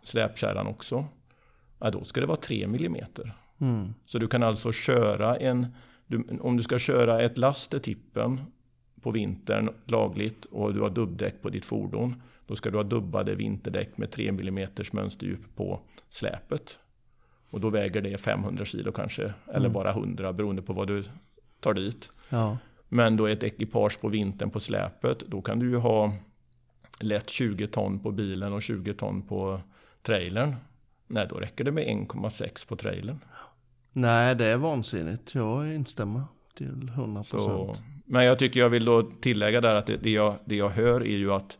släpkärran 0.02 0.66
också. 0.66 1.04
Ja, 1.78 1.90
då 1.90 2.04
ska 2.04 2.20
det 2.20 2.26
vara 2.26 2.36
3 2.36 2.64
mm. 2.64 3.04
Mm. 3.60 3.94
Så 4.04 4.18
du 4.18 4.28
kan 4.28 4.42
alltså 4.42 4.72
köra 4.72 5.36
en, 5.36 5.66
du, 6.06 6.38
om 6.40 6.56
du 6.56 6.62
ska 6.62 6.78
köra 6.78 7.20
ett 7.20 7.38
last 7.38 7.70
till 7.70 7.80
tippen 7.80 8.40
på 9.02 9.10
vintern 9.10 9.70
lagligt 9.84 10.44
och 10.44 10.74
du 10.74 10.80
har 10.80 10.90
dubbdäck 10.90 11.42
på 11.42 11.48
ditt 11.50 11.64
fordon. 11.64 12.22
Då 12.48 12.56
ska 12.56 12.70
du 12.70 12.76
ha 12.76 12.84
dubbade 12.84 13.34
vinterdäck 13.34 13.98
med 13.98 14.10
3 14.10 14.28
mm 14.28 14.68
mönsterdjup 14.92 15.56
på 15.56 15.80
släpet. 16.08 16.78
Och 17.50 17.60
då 17.60 17.70
väger 17.70 18.00
det 18.00 18.18
500 18.18 18.64
kilo 18.64 18.92
kanske, 18.92 19.32
eller 19.54 19.68
bara 19.68 19.90
100 19.90 20.32
beroende 20.32 20.62
på 20.62 20.72
vad 20.72 20.88
du 20.88 21.04
tar 21.60 21.74
dit. 21.74 22.10
Ja. 22.28 22.58
Men 22.88 23.16
då 23.16 23.26
ett 23.26 23.42
ekipage 23.42 24.00
på 24.00 24.08
vintern 24.08 24.50
på 24.50 24.60
släpet, 24.60 25.18
då 25.26 25.42
kan 25.42 25.58
du 25.58 25.70
ju 25.70 25.76
ha 25.76 26.12
lätt 27.00 27.30
20 27.30 27.66
ton 27.66 27.98
på 27.98 28.10
bilen 28.10 28.52
och 28.52 28.62
20 28.62 28.94
ton 28.94 29.22
på 29.22 29.60
trailern. 30.02 30.54
Nej, 31.06 31.26
då 31.30 31.36
räcker 31.36 31.64
det 31.64 31.72
med 31.72 31.84
1,6 31.84 32.68
på 32.68 32.76
trailern. 32.76 33.18
Nej, 33.92 34.34
det 34.34 34.44
är 34.44 34.56
vansinnigt. 34.56 35.34
Jag 35.34 35.74
instämmer 35.74 36.22
till 36.54 36.92
100%. 36.96 37.22
Så, 37.22 37.74
men 38.04 38.24
jag 38.24 38.38
tycker 38.38 38.60
jag 38.60 38.70
vill 38.70 38.84
då 38.84 39.02
tillägga 39.02 39.60
där 39.60 39.74
att 39.74 39.86
det, 39.86 39.96
det, 39.96 40.10
jag, 40.10 40.34
det 40.44 40.56
jag 40.56 40.68
hör 40.68 41.00
är 41.00 41.16
ju 41.16 41.32
att 41.32 41.58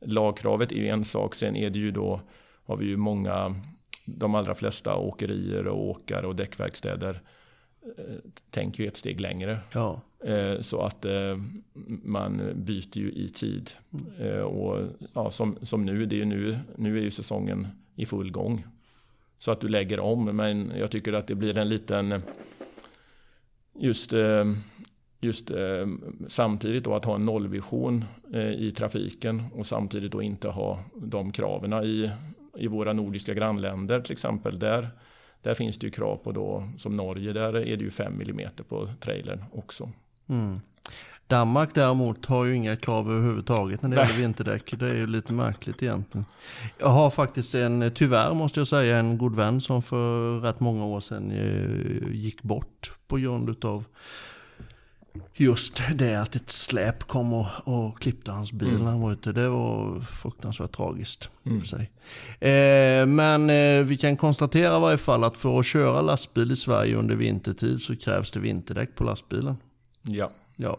lagkravet 0.00 0.72
är 0.72 0.76
ju 0.76 0.88
en 0.88 1.04
sak. 1.04 1.34
Sen 1.34 1.56
är 1.56 1.70
det 1.70 1.78
ju 1.78 1.90
då, 1.90 2.20
har 2.64 2.76
vi 2.76 2.86
ju 2.86 2.96
många, 2.96 3.54
de 4.04 4.34
allra 4.34 4.54
flesta 4.54 4.96
åkerier 4.96 5.66
och 5.66 5.88
åkare 5.88 6.26
och 6.26 6.36
däckverkstäder 6.36 7.22
eh, 7.98 8.14
tänker 8.50 8.82
ju 8.82 8.88
ett 8.88 8.96
steg 8.96 9.20
längre. 9.20 9.58
Ja. 9.72 10.00
Eh, 10.24 10.60
så 10.60 10.80
att 10.80 11.04
eh, 11.04 11.36
man 12.04 12.52
byter 12.54 12.98
ju 12.98 13.12
i 13.12 13.28
tid. 13.28 13.70
Eh, 14.18 14.40
och 14.40 14.86
ja, 15.14 15.30
som, 15.30 15.58
som 15.62 15.84
nu, 15.84 16.06
det 16.06 16.14
är 16.14 16.18
ju 16.18 16.24
nu, 16.24 16.58
nu 16.76 16.98
är 16.98 17.02
ju 17.02 17.10
säsongen 17.10 17.66
i 17.94 18.06
full 18.06 18.30
gång. 18.30 18.66
Så 19.38 19.52
att 19.52 19.60
du 19.60 19.68
lägger 19.68 20.00
om, 20.00 20.24
men 20.24 20.72
jag 20.78 20.90
tycker 20.90 21.12
att 21.12 21.26
det 21.26 21.34
blir 21.34 21.58
en 21.58 21.68
liten 21.68 22.22
just 23.74 24.12
just 25.20 25.50
eh, 25.50 25.86
samtidigt 26.26 26.84
då 26.84 26.94
att 26.94 27.04
ha 27.04 27.14
en 27.14 27.24
nollvision 27.24 28.04
eh, 28.32 28.50
i 28.50 28.72
trafiken 28.72 29.44
och 29.54 29.66
samtidigt 29.66 30.12
då 30.12 30.22
inte 30.22 30.48
ha 30.48 30.78
de 30.94 31.32
kraven 31.32 31.72
i, 31.72 32.10
i 32.58 32.66
våra 32.66 32.92
nordiska 32.92 33.34
grannländer 33.34 34.00
till 34.00 34.12
exempel. 34.12 34.58
Där, 34.58 34.88
där 35.42 35.54
finns 35.54 35.78
det 35.78 35.86
ju 35.86 35.90
krav 35.90 36.16
på 36.16 36.32
då, 36.32 36.68
som 36.76 36.96
Norge, 36.96 37.32
där 37.32 37.56
är 37.56 37.76
det 37.76 37.84
ju 37.84 37.90
5 37.90 38.20
mm 38.20 38.50
på 38.68 38.88
trailern 39.00 39.44
också. 39.52 39.90
Mm. 40.28 40.60
Danmark 41.28 41.74
däremot 41.74 42.26
har 42.26 42.44
ju 42.44 42.56
inga 42.56 42.76
krav 42.76 43.12
överhuvudtaget 43.12 43.82
när 43.82 43.88
det 43.88 43.96
gäller 43.96 44.14
vinterdäck. 44.14 44.74
Det 44.78 44.88
är 44.88 44.94
ju 44.94 45.06
lite 45.06 45.32
märkligt 45.32 45.82
egentligen. 45.82 46.24
Jag 46.78 46.88
har 46.88 47.10
faktiskt 47.10 47.54
en, 47.54 47.90
tyvärr 47.94 48.34
måste 48.34 48.60
jag 48.60 48.66
säga, 48.66 48.98
en 48.98 49.18
god 49.18 49.36
vän 49.36 49.60
som 49.60 49.82
för 49.82 50.40
rätt 50.40 50.60
många 50.60 50.86
år 50.86 51.00
sedan 51.00 51.30
eh, 51.30 52.14
gick 52.14 52.42
bort 52.42 52.92
på 53.06 53.16
grund 53.16 53.48
utav 53.48 53.84
just 55.34 55.82
det 55.94 56.14
att 56.14 56.34
ett 56.34 56.50
släp 56.50 57.04
kom 57.04 57.32
och, 57.32 57.46
och 57.64 58.00
klippte 58.00 58.30
hans 58.30 58.52
bil 58.52 58.68
Mm. 58.68 58.82
han 58.86 59.00
var 59.00 59.12
ute. 59.12 59.32
Det 59.32 59.48
var 59.48 60.00
fruktansvärt 60.00 60.72
tragiskt. 60.72 61.30
Mm. 61.46 61.60
för 61.60 61.66
sig. 61.68 61.90
Eh, 62.50 63.06
men 63.06 63.50
eh, 63.50 63.82
vi 63.84 63.96
kan 63.96 64.16
konstatera 64.16 64.76
i 64.76 64.80
varje 64.80 64.96
fall 64.98 65.24
att 65.24 65.36
för 65.36 65.58
att 65.60 65.66
köra 65.66 66.02
lastbil 66.02 66.52
i 66.52 66.56
Sverige 66.56 66.96
under 66.96 67.14
vintertid 67.14 67.80
så 67.80 67.96
krävs 67.96 68.30
det 68.30 68.40
vinterdäck 68.40 68.94
på 68.94 69.04
lastbilen. 69.04 69.56
Ja. 70.02 70.30
Ja. 70.56 70.78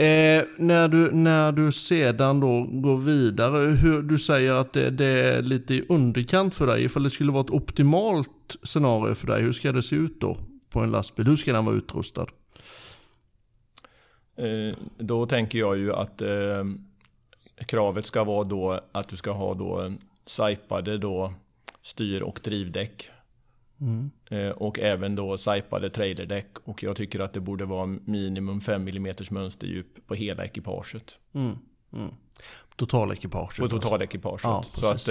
Eh, 0.00 0.44
när, 0.58 0.88
du, 0.88 1.10
när 1.10 1.52
du 1.52 1.72
sedan 1.72 2.40
då 2.40 2.62
går 2.62 2.96
vidare, 2.98 3.58
hur, 3.70 4.02
du 4.02 4.18
säger 4.18 4.52
att 4.54 4.72
det, 4.72 4.90
det 4.90 5.06
är 5.06 5.42
lite 5.42 5.74
i 5.74 5.86
underkant 5.88 6.54
för 6.54 6.66
dig. 6.66 6.84
Ifall 6.84 7.02
det 7.02 7.10
skulle 7.10 7.32
vara 7.32 7.44
ett 7.44 7.50
optimalt 7.50 8.56
scenario 8.62 9.14
för 9.14 9.26
dig, 9.26 9.42
hur 9.42 9.52
ska 9.52 9.72
det 9.72 9.82
se 9.82 9.96
ut 9.96 10.20
då 10.20 10.36
på 10.70 10.80
en 10.80 10.90
lastbil? 10.90 11.26
Hur 11.26 11.36
ska 11.36 11.52
den 11.52 11.64
vara 11.64 11.76
utrustad? 11.76 12.26
Eh, 14.36 14.74
då 14.98 15.26
tänker 15.26 15.58
jag 15.58 15.78
ju 15.78 15.92
att 15.92 16.20
eh, 16.20 16.64
kravet 17.56 18.06
ska 18.06 18.24
vara 18.24 18.44
då 18.44 18.80
att 18.92 19.08
du 19.08 19.16
ska 19.16 19.30
ha 19.30 19.54
då 19.54 19.92
sajpade 20.26 20.98
då 20.98 21.34
styr 21.82 22.20
och 22.20 22.40
drivdäck. 22.42 23.10
Mm. 23.80 24.10
Eh, 24.30 24.50
och 24.50 24.78
även 24.78 25.14
då 25.14 25.38
sajpade 25.38 25.90
trailerdäck. 25.90 26.46
Och 26.64 26.82
jag 26.82 26.96
tycker 26.96 27.20
att 27.20 27.32
det 27.32 27.40
borde 27.40 27.64
vara 27.64 27.86
minimum 27.86 28.60
5 28.60 28.88
mm 28.88 29.14
mönsterdjup 29.30 30.06
på 30.06 30.14
hela 30.14 30.44
ekipaget. 30.44 31.18
Mm. 31.32 31.58
Mm. 31.92 32.10
Totalekipaget. 32.76 33.56
På 33.56 33.62
alltså. 33.62 33.80
totalekipaget. 33.80 34.44
Ja, 34.44 34.64
så 34.72 34.86
att, 34.92 35.08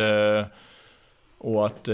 och 1.38 1.66
att, 1.66 1.90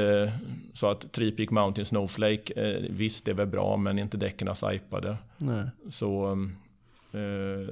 så 0.73 0.89
att 0.89 1.11
Three 1.11 1.31
Peak 1.31 1.49
Mountain 1.49 1.85
Snowflake, 1.85 2.79
visst 2.89 3.25
det 3.25 3.31
är 3.31 3.35
väl 3.35 3.47
bra 3.47 3.77
men 3.77 3.99
inte 3.99 4.17
däcken 4.17 4.55
sajpade. 4.55 5.17
Nej. 5.37 5.63
Så, 5.89 6.31
eh, 6.31 6.35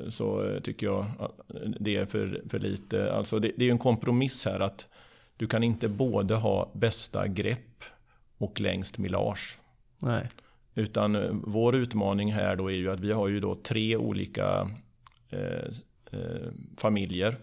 så 0.10 0.60
tycker 0.64 0.88
jag 0.88 1.06
att 1.20 1.32
det 1.80 1.96
är 1.96 2.06
för, 2.06 2.42
för 2.50 2.60
lite. 2.60 3.14
Alltså 3.14 3.40
det, 3.40 3.52
det 3.58 3.68
är 3.68 3.72
en 3.72 3.78
kompromiss 3.78 4.46
här 4.46 4.60
att 4.60 4.88
du 5.38 5.48
kan 5.48 5.64
inte 5.64 5.90
både 5.90 6.36
ha 6.36 6.72
bästa 6.74 7.28
grepp 7.28 7.84
och 8.38 8.62
längst 8.62 8.98
millage. 8.98 9.60
Nej. 10.02 10.30
Utan 10.76 11.16
eh, 11.16 11.30
vår 11.32 11.76
utmaning 11.76 12.34
här 12.34 12.56
då 12.56 12.72
är 12.72 12.76
ju 12.76 12.92
att 12.92 13.00
vi 13.00 13.12
har 13.12 13.28
ju 13.28 13.40
då 13.40 13.56
tre 13.56 13.98
olika 13.98 14.70
eh, 15.30 15.68
eh, 16.12 16.52
familjer 16.78 17.36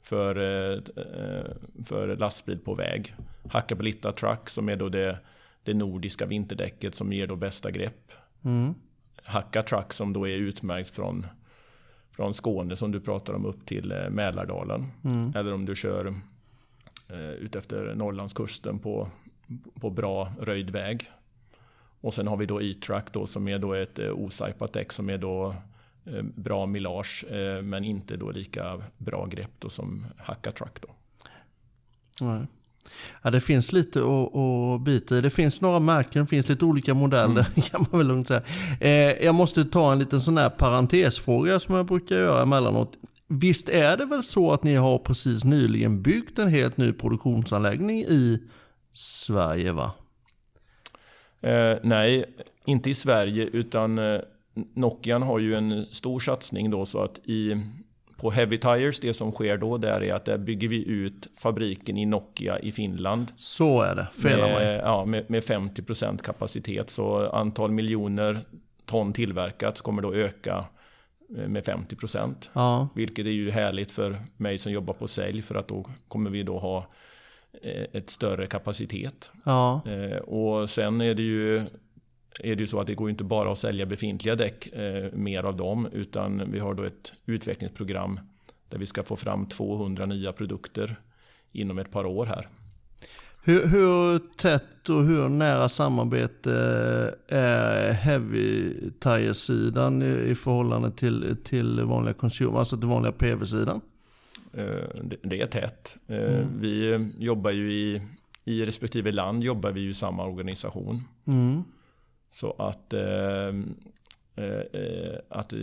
för, 0.00 0.36
eh, 0.36 0.78
eh, 0.96 1.52
för 1.84 2.16
lastbil 2.16 2.58
på 2.58 2.74
väg. 2.74 3.14
Hakkapeliitta 3.50 4.12
Truck 4.12 4.48
som 4.48 4.68
är 4.68 4.76
då 4.76 4.88
det, 4.88 5.18
det 5.62 5.74
nordiska 5.74 6.26
vinterdäcket 6.26 6.94
som 6.94 7.12
ger 7.12 7.26
då 7.26 7.36
bästa 7.36 7.70
grepp. 7.70 8.12
Mm. 8.44 8.74
Hakka 9.24 9.62
Truck 9.62 9.92
som 9.92 10.12
då 10.12 10.28
är 10.28 10.36
utmärkt 10.36 10.90
från, 10.90 11.26
från 12.10 12.34
Skåne 12.34 12.76
som 12.76 12.92
du 12.92 13.00
pratar 13.00 13.34
om 13.34 13.44
upp 13.44 13.66
till 13.66 13.92
eh, 13.92 14.10
Mälardalen. 14.10 14.86
Mm. 15.04 15.32
Eller 15.36 15.54
om 15.54 15.64
du 15.64 15.76
kör 15.76 16.14
eh, 17.10 17.30
utefter 17.30 17.94
Norrlandskusten 17.94 18.78
på, 18.78 19.08
på 19.80 19.90
bra 19.90 20.32
röjd 20.40 20.70
väg. 20.70 21.10
Och 22.00 22.14
sen 22.14 22.26
har 22.26 22.36
vi 22.36 22.46
då 22.46 22.62
E-Track 22.62 23.12
då 23.12 23.26
som 23.26 23.48
är 23.48 23.58
då 23.58 23.72
ett 23.74 23.98
eh, 23.98 24.10
osajpat 24.10 24.72
däck 24.72 24.92
som 24.92 25.10
är 25.10 25.18
då 25.18 25.54
eh, 26.04 26.22
bra 26.22 26.66
millage 26.66 27.24
eh, 27.30 27.62
men 27.62 27.84
inte 27.84 28.16
då 28.16 28.30
lika 28.30 28.82
bra 28.98 29.26
grepp 29.26 29.50
då 29.58 29.68
som 29.70 30.06
Hakka 30.18 30.52
Truck 30.52 30.80
då. 30.80 30.88
Nej. 32.20 32.46
Ja, 33.22 33.30
det 33.30 33.40
finns 33.40 33.72
lite 33.72 33.98
att, 33.98 34.36
att 34.36 34.80
bita 34.80 35.18
i. 35.18 35.20
Det 35.20 35.30
finns 35.30 35.60
några 35.60 35.78
märken, 35.78 36.22
det 36.22 36.28
finns 36.28 36.48
lite 36.48 36.64
olika 36.64 36.94
modeller 36.94 37.26
mm. 37.26 37.44
kan 37.70 37.86
man 37.90 37.98
väl 37.98 38.06
lugnt 38.06 38.28
säga. 38.28 38.42
Eh, 38.80 39.24
jag 39.24 39.34
måste 39.34 39.64
ta 39.64 39.92
en 39.92 39.98
liten 39.98 40.20
sån 40.20 40.38
här 40.38 40.50
parentesfråga 40.50 41.60
som 41.60 41.74
jag 41.74 41.86
brukar 41.86 42.16
göra 42.16 42.42
emellanåt. 42.42 42.92
Visst 43.28 43.68
är 43.68 43.96
det 43.96 44.04
väl 44.04 44.22
så 44.22 44.52
att 44.52 44.62
ni 44.62 44.74
har 44.74 44.98
precis 44.98 45.44
nyligen 45.44 46.02
byggt 46.02 46.38
en 46.38 46.48
helt 46.48 46.76
ny 46.76 46.92
produktionsanläggning 46.92 48.00
i 48.00 48.38
Sverige 48.92 49.72
va? 49.72 49.92
Eh, 51.40 51.78
nej, 51.82 52.24
inte 52.64 52.90
i 52.90 52.94
Sverige 52.94 53.48
utan 53.52 53.98
eh, 53.98 54.20
Nokian 54.74 55.22
har 55.22 55.38
ju 55.38 55.54
en 55.54 55.86
stor 55.90 56.20
satsning 56.20 56.70
då 56.70 56.86
så 56.86 57.02
att 57.02 57.18
i 57.24 57.56
på 58.22 58.30
Heavy 58.30 58.58
Tires, 58.58 59.00
det 59.00 59.14
som 59.14 59.32
sker 59.32 59.56
då, 59.56 59.78
där 59.78 60.02
är 60.02 60.14
att 60.14 60.24
där 60.24 60.38
bygger 60.38 60.68
vi 60.68 60.88
ut 60.88 61.28
fabriken 61.34 61.96
i 61.96 62.06
Nokia 62.06 62.58
i 62.58 62.72
Finland. 62.72 63.32
Så 63.36 63.80
är 63.82 63.94
det, 63.94 64.08
fela 64.22 64.46
med, 64.46 64.80
ja, 64.84 65.04
med, 65.04 65.30
med 65.30 65.42
50% 65.42 66.22
kapacitet. 66.22 66.90
Så 66.90 67.30
antal 67.30 67.70
miljoner 67.70 68.40
ton 68.86 69.12
tillverkat 69.12 69.80
kommer 69.80 70.02
då 70.02 70.14
öka 70.14 70.64
eh, 71.38 71.48
med 71.48 71.64
50%. 71.64 72.34
Ja. 72.52 72.88
Vilket 72.94 73.26
är 73.26 73.30
ju 73.30 73.50
härligt 73.50 73.92
för 73.92 74.16
mig 74.36 74.58
som 74.58 74.72
jobbar 74.72 74.94
på 74.94 75.08
sälj 75.08 75.42
för 75.42 75.54
att 75.54 75.68
då 75.68 75.86
kommer 76.08 76.30
vi 76.30 76.42
då 76.42 76.58
ha 76.58 76.86
eh, 77.62 77.84
ett 77.92 78.10
större 78.10 78.46
kapacitet. 78.46 79.32
Ja. 79.44 79.80
Eh, 79.86 80.18
och 80.18 80.70
sen 80.70 81.00
är 81.00 81.14
det 81.14 81.22
ju 81.22 81.62
är 82.40 82.56
det 82.56 82.60
ju 82.60 82.66
så 82.66 82.80
att 82.80 82.86
det 82.86 82.94
går 82.94 83.10
inte 83.10 83.24
bara 83.24 83.52
att 83.52 83.58
sälja 83.58 83.86
befintliga 83.86 84.36
däck, 84.36 84.66
eh, 84.66 85.12
mer 85.12 85.42
av 85.42 85.56
dem, 85.56 85.88
utan 85.92 86.50
vi 86.52 86.58
har 86.58 86.74
då 86.74 86.82
ett 86.82 87.12
utvecklingsprogram 87.26 88.20
där 88.68 88.78
vi 88.78 88.86
ska 88.86 89.02
få 89.02 89.16
fram 89.16 89.46
200 89.46 90.06
nya 90.06 90.32
produkter 90.32 90.96
inom 91.52 91.78
ett 91.78 91.90
par 91.90 92.06
år 92.06 92.26
här. 92.26 92.46
Hur, 93.44 93.66
hur 93.66 94.18
tätt 94.36 94.88
och 94.88 95.04
hur 95.04 95.28
nära 95.28 95.68
samarbete 95.68 96.52
är 97.28 97.92
Heavy 97.92 98.74
Tire-sidan 99.00 100.02
i, 100.02 100.30
i, 100.30 100.34
förhållande 100.34 100.90
till, 100.90 101.36
till 101.44 101.80
vanliga 101.80 102.14
consumer, 102.14 102.58
alltså 102.58 102.76
till 102.76 102.88
vanliga 102.88 103.12
PV-sidan? 103.12 103.80
Eh, 104.52 104.64
det, 105.02 105.16
det, 105.22 105.40
är 105.40 105.46
tätt. 105.46 105.96
Eh, 106.06 106.16
mm. 106.16 106.60
Vi 106.60 107.10
jobbar 107.18 107.50
ju 107.50 107.72
i, 107.72 108.02
i 108.44 108.66
respektive 108.66 109.12
land 109.12 109.44
jobbar 109.44 109.70
vi 109.70 109.88
i 109.88 109.94
samma 109.94 110.24
organisation. 110.24 111.04
Mm. 111.26 111.62
Så 112.32 112.50
att, 112.50 112.92
ehm, 112.92 113.74
eh, 114.36 114.44
eh, 114.44 115.18
att 115.28 115.52
eh, 115.52 115.58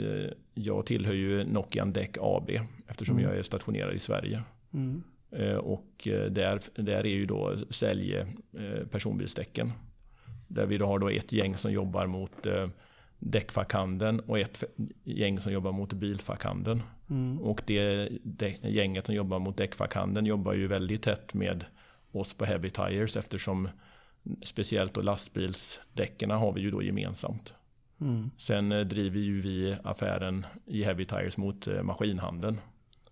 jag 0.54 0.86
tillhör 0.86 1.14
ju 1.14 1.44
Nokian 1.44 1.94
Däck 1.94 2.18
AB 2.22 2.50
eftersom 2.88 3.18
mm. 3.18 3.30
jag 3.30 3.40
är 3.40 3.44
stationerad 3.44 3.96
i 3.96 4.00
Sverige. 4.00 4.44
Mm. 4.74 5.04
Eh, 5.32 5.56
och 5.56 6.08
eh, 6.08 6.32
där, 6.32 6.60
där 6.82 7.06
är 7.06 7.16
ju 7.16 7.26
då 7.26 7.56
sälj 7.70 8.26
personbilsdäcken. 8.92 9.72
Där 10.48 10.66
vi 10.66 10.78
då 10.78 10.86
har 10.86 11.00
då 11.00 11.10
ett 11.10 11.32
gäng 11.32 11.58
som 11.58 11.72
jobbar 11.72 12.08
mot 12.08 12.46
eh, 12.46 12.68
däckfackhandeln 13.20 14.20
och 14.20 14.40
ett 14.40 14.64
gäng 15.04 15.40
som 15.40 15.54
jobbar 15.54 15.72
mot 15.72 15.94
bilfackhandeln. 15.94 16.84
Mm. 17.10 17.40
Och 17.40 17.62
det, 17.66 18.10
det 18.24 18.64
gänget 18.64 19.06
som 19.06 19.16
jobbar 19.16 19.40
mot 19.40 19.58
däckfackhandeln 19.58 20.26
jobbar 20.26 20.54
ju 20.54 20.68
väldigt 20.68 21.02
tätt 21.02 21.34
med 21.34 21.66
oss 22.12 22.34
på 22.34 22.46
Heavy 22.46 22.70
Tires 22.70 23.18
eftersom 23.18 23.70
speciellt 24.44 24.94
då 24.94 25.02
lastbilsdäcken 25.02 26.32
har 26.32 26.54
vi 26.54 26.62
ju 26.62 26.72
då 26.72 26.84
gemensamt. 26.84 27.54
Mm. 28.02 28.30
Sen 28.38 28.72
eh, 28.72 28.80
driver 28.80 29.20
ju 29.20 29.42
vi 29.42 29.76
affären 29.84 30.46
i 30.66 30.84
Heavy 30.84 31.06
Tires 31.06 31.38
mot 31.38 31.68
eh, 31.68 31.84
maskinhandeln. 31.84 32.58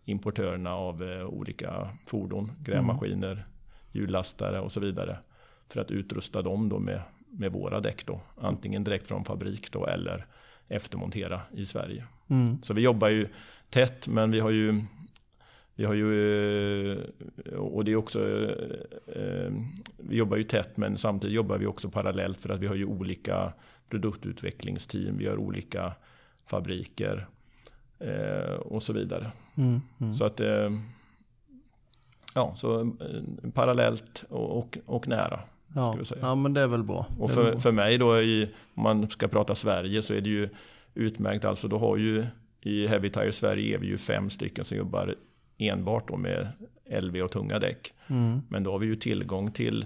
Importörerna 0.05 0.75
av 0.75 1.03
eh, 1.03 1.25
olika 1.25 1.89
fordon, 2.05 2.51
grävmaskiner, 2.59 3.31
mm. 3.31 3.43
hjullastare 3.91 4.59
och 4.59 4.71
så 4.71 4.79
vidare. 4.79 5.19
För 5.69 5.81
att 5.81 5.91
utrusta 5.91 6.41
dem 6.41 6.69
då 6.69 6.79
med, 6.79 7.01
med 7.29 7.51
våra 7.51 7.79
däck 7.79 8.05
då. 8.05 8.21
Antingen 8.41 8.83
direkt 8.83 9.07
från 9.07 9.25
fabrik 9.25 9.71
då 9.71 9.85
eller 9.85 10.25
eftermontera 10.67 11.41
i 11.51 11.65
Sverige. 11.65 12.05
Mm. 12.29 12.61
Så 12.63 12.73
vi 12.73 12.81
jobbar 12.81 13.09
ju 13.09 13.27
tätt 13.69 14.07
men 14.07 14.31
vi 14.31 14.39
har 14.39 14.49
ju 14.49 14.83
vi 15.77 15.85
har 15.85 15.93
ju, 15.93 16.91
eh, 16.91 17.53
och 17.53 17.85
det 17.85 17.91
är 17.91 17.95
också, 17.95 18.19
eh, 19.07 19.51
vi 19.97 20.15
jobbar 20.15 20.37
ju 20.37 20.43
tätt 20.43 20.77
men 20.77 20.97
samtidigt 20.97 21.35
jobbar 21.35 21.57
vi 21.57 21.65
också 21.65 21.89
parallellt 21.89 22.41
för 22.41 22.49
att 22.49 22.59
vi 22.59 22.67
har 22.67 22.75
ju 22.75 22.85
olika 22.85 23.53
produktutvecklingsteam, 23.89 25.17
vi 25.17 25.27
har 25.27 25.37
olika 25.37 25.93
fabriker 26.45 27.27
eh, 27.99 28.53
och 28.53 28.83
så 28.83 28.93
vidare. 28.93 29.31
Mm, 29.57 29.81
mm. 29.99 30.13
Så 30.13 30.25
att, 30.25 30.41
ja, 32.35 32.53
så 32.55 32.95
parallellt 33.53 34.25
och, 34.29 34.57
och, 34.57 34.77
och 34.85 35.07
nära. 35.07 35.39
Ja, 35.75 35.97
ja, 36.21 36.35
men 36.35 36.53
det 36.53 36.61
är 36.61 36.67
väl 36.67 36.83
bra. 36.83 37.07
Och 37.19 37.31
för, 37.31 37.51
bra. 37.51 37.59
för 37.59 37.71
mig 37.71 37.97
då, 37.97 38.21
i, 38.21 38.49
om 38.75 38.83
man 38.83 39.09
ska 39.09 39.27
prata 39.27 39.55
Sverige, 39.55 40.01
så 40.01 40.13
är 40.13 40.21
det 40.21 40.29
ju 40.29 40.49
utmärkt. 40.93 41.45
Alltså 41.45 41.67
då 41.67 41.77
har 41.77 41.97
ju 41.97 42.25
i 42.61 42.87
Heavy 42.87 43.09
Tire 43.09 43.31
Sverige 43.31 43.75
är 43.75 43.79
vi 43.79 43.87
ju 43.87 43.97
fem 43.97 44.29
stycken 44.29 44.65
som 44.65 44.77
jobbar 44.77 45.15
enbart 45.57 46.07
då 46.07 46.17
med 46.17 46.47
LV 47.01 47.21
och 47.21 47.31
tunga 47.31 47.59
däck. 47.59 47.93
Mm. 48.07 48.41
Men 48.49 48.63
då 48.63 48.71
har 48.71 48.79
vi 48.79 48.87
ju 48.87 48.95
tillgång 48.95 49.51
till 49.51 49.85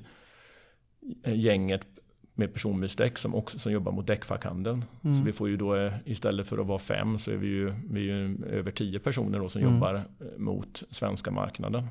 gänget 1.26 1.88
med 2.34 2.54
personbilsdäck 2.54 3.18
som 3.18 3.36
också 3.36 3.60
som 3.60 3.72
jobbar 3.72 3.92
mot 3.92 4.08
däckfackhandeln. 4.08 4.86
Mm. 5.04 5.16
Så 5.18 5.24
vi 5.24 5.32
får 5.32 5.50
ju 5.50 5.58
då 5.58 5.76
eh, 5.76 5.94
istället 6.06 6.48
för 6.48 6.58
att 6.58 6.68
vara 6.68 6.80
fem 6.80 7.18
så 7.18 7.32
är 7.32 7.36
vi 7.36 7.48
ju, 7.48 7.74
vi 7.90 8.00
är 8.00 8.16
ju 8.16 8.46
över 8.46 8.72
tio 8.72 9.00
personer 9.00 9.40
då 9.40 9.50
som 9.50 9.62
mm. 9.62 9.74
jobbar 9.74 9.96
eh, 9.96 10.02
mot 10.38 10.84
svenska 10.90 11.32
marknaden. 11.32 11.88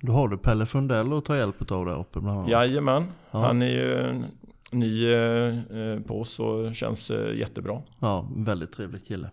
Då 0.00 0.12
har 0.12 0.28
du 0.28 0.38
Pelle 0.38 0.66
Fundell 0.66 1.12
att 1.12 1.24
ta 1.24 1.36
hjälp 1.36 1.70
av 1.70 1.86
där 1.86 2.00
uppe 2.00 2.20
bland 2.20 2.38
annat. 2.38 2.50
Jajamän, 2.50 3.04
ja. 3.30 3.38
han 3.38 3.62
är 3.62 3.66
ju 3.66 4.22
ny 4.72 5.12
eh, 5.12 6.00
på 6.06 6.20
oss 6.20 6.40
och 6.40 6.74
känns 6.74 7.10
eh, 7.10 7.38
jättebra. 7.38 7.82
Ja, 8.00 8.28
väldigt 8.36 8.72
trevlig 8.72 9.06
kille. 9.06 9.30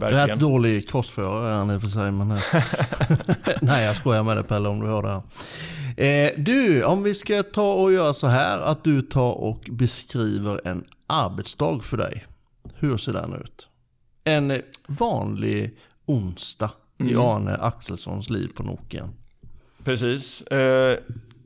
Verkligen. 0.00 0.28
Rätt 0.28 0.40
dålig 0.40 0.88
crossförare 0.88 1.48
är 1.48 1.56
han 1.56 1.70
i 1.70 1.76
och 1.76 1.82
för 1.82 1.88
sig. 1.88 2.12
Men 2.12 2.28
Nej, 3.62 3.84
jag 3.84 3.96
skojar 3.96 4.22
med 4.22 4.36
dig 4.36 4.44
Pelle 4.44 4.68
om 4.68 4.80
du 4.80 4.86
hör 4.86 5.02
det 5.02 5.08
här. 5.08 5.22
Eh, 5.96 6.30
du, 6.36 6.84
om 6.84 7.02
vi 7.02 7.14
ska 7.14 7.42
ta 7.42 7.72
och 7.72 7.92
göra 7.92 8.12
så 8.12 8.26
här 8.26 8.58
att 8.58 8.84
du 8.84 9.02
tar 9.02 9.32
och 9.32 9.68
beskriver 9.70 10.60
en 10.64 10.84
arbetsdag 11.06 11.80
för 11.82 11.96
dig. 11.96 12.24
Hur 12.74 12.96
ser 12.96 13.12
den 13.12 13.34
ut? 13.34 13.68
En 14.24 14.62
vanlig 14.86 15.76
onsdag 16.06 16.70
mm. 17.00 17.12
i 17.12 17.16
Arne 17.16 17.54
Axelssons 17.54 18.30
liv 18.30 18.48
på 18.54 18.62
Nokian. 18.62 19.10
Precis. 19.84 20.42
Eh, 20.42 20.98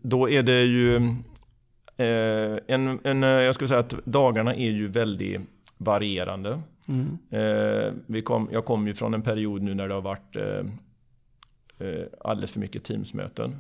då 0.02 0.30
är 0.30 0.42
det 0.42 0.62
ju 0.62 0.96
Eh, 0.96 1.02
en, 1.98 3.00
en, 3.04 3.22
eh, 3.22 3.28
jag 3.28 3.54
skulle 3.54 3.68
säga 3.68 3.80
att 3.80 4.04
dagarna 4.04 4.54
är 4.54 4.70
ju 4.70 4.86
väldigt 4.86 5.40
varierande. 5.78 6.62
Mm. 6.88 7.18
Eh, 7.30 7.92
vi 8.06 8.22
kom, 8.22 8.48
jag 8.52 8.64
kom 8.64 8.86
ju 8.86 8.94
från 8.94 9.14
en 9.14 9.22
period 9.22 9.62
nu 9.62 9.74
när 9.74 9.88
det 9.88 9.94
har 9.94 10.00
varit 10.00 10.36
eh, 10.36 10.64
eh 11.78 12.06
alldeles 12.20 12.52
för 12.52 12.60
mycket 12.60 12.84
Teamsmöten. 12.84 13.56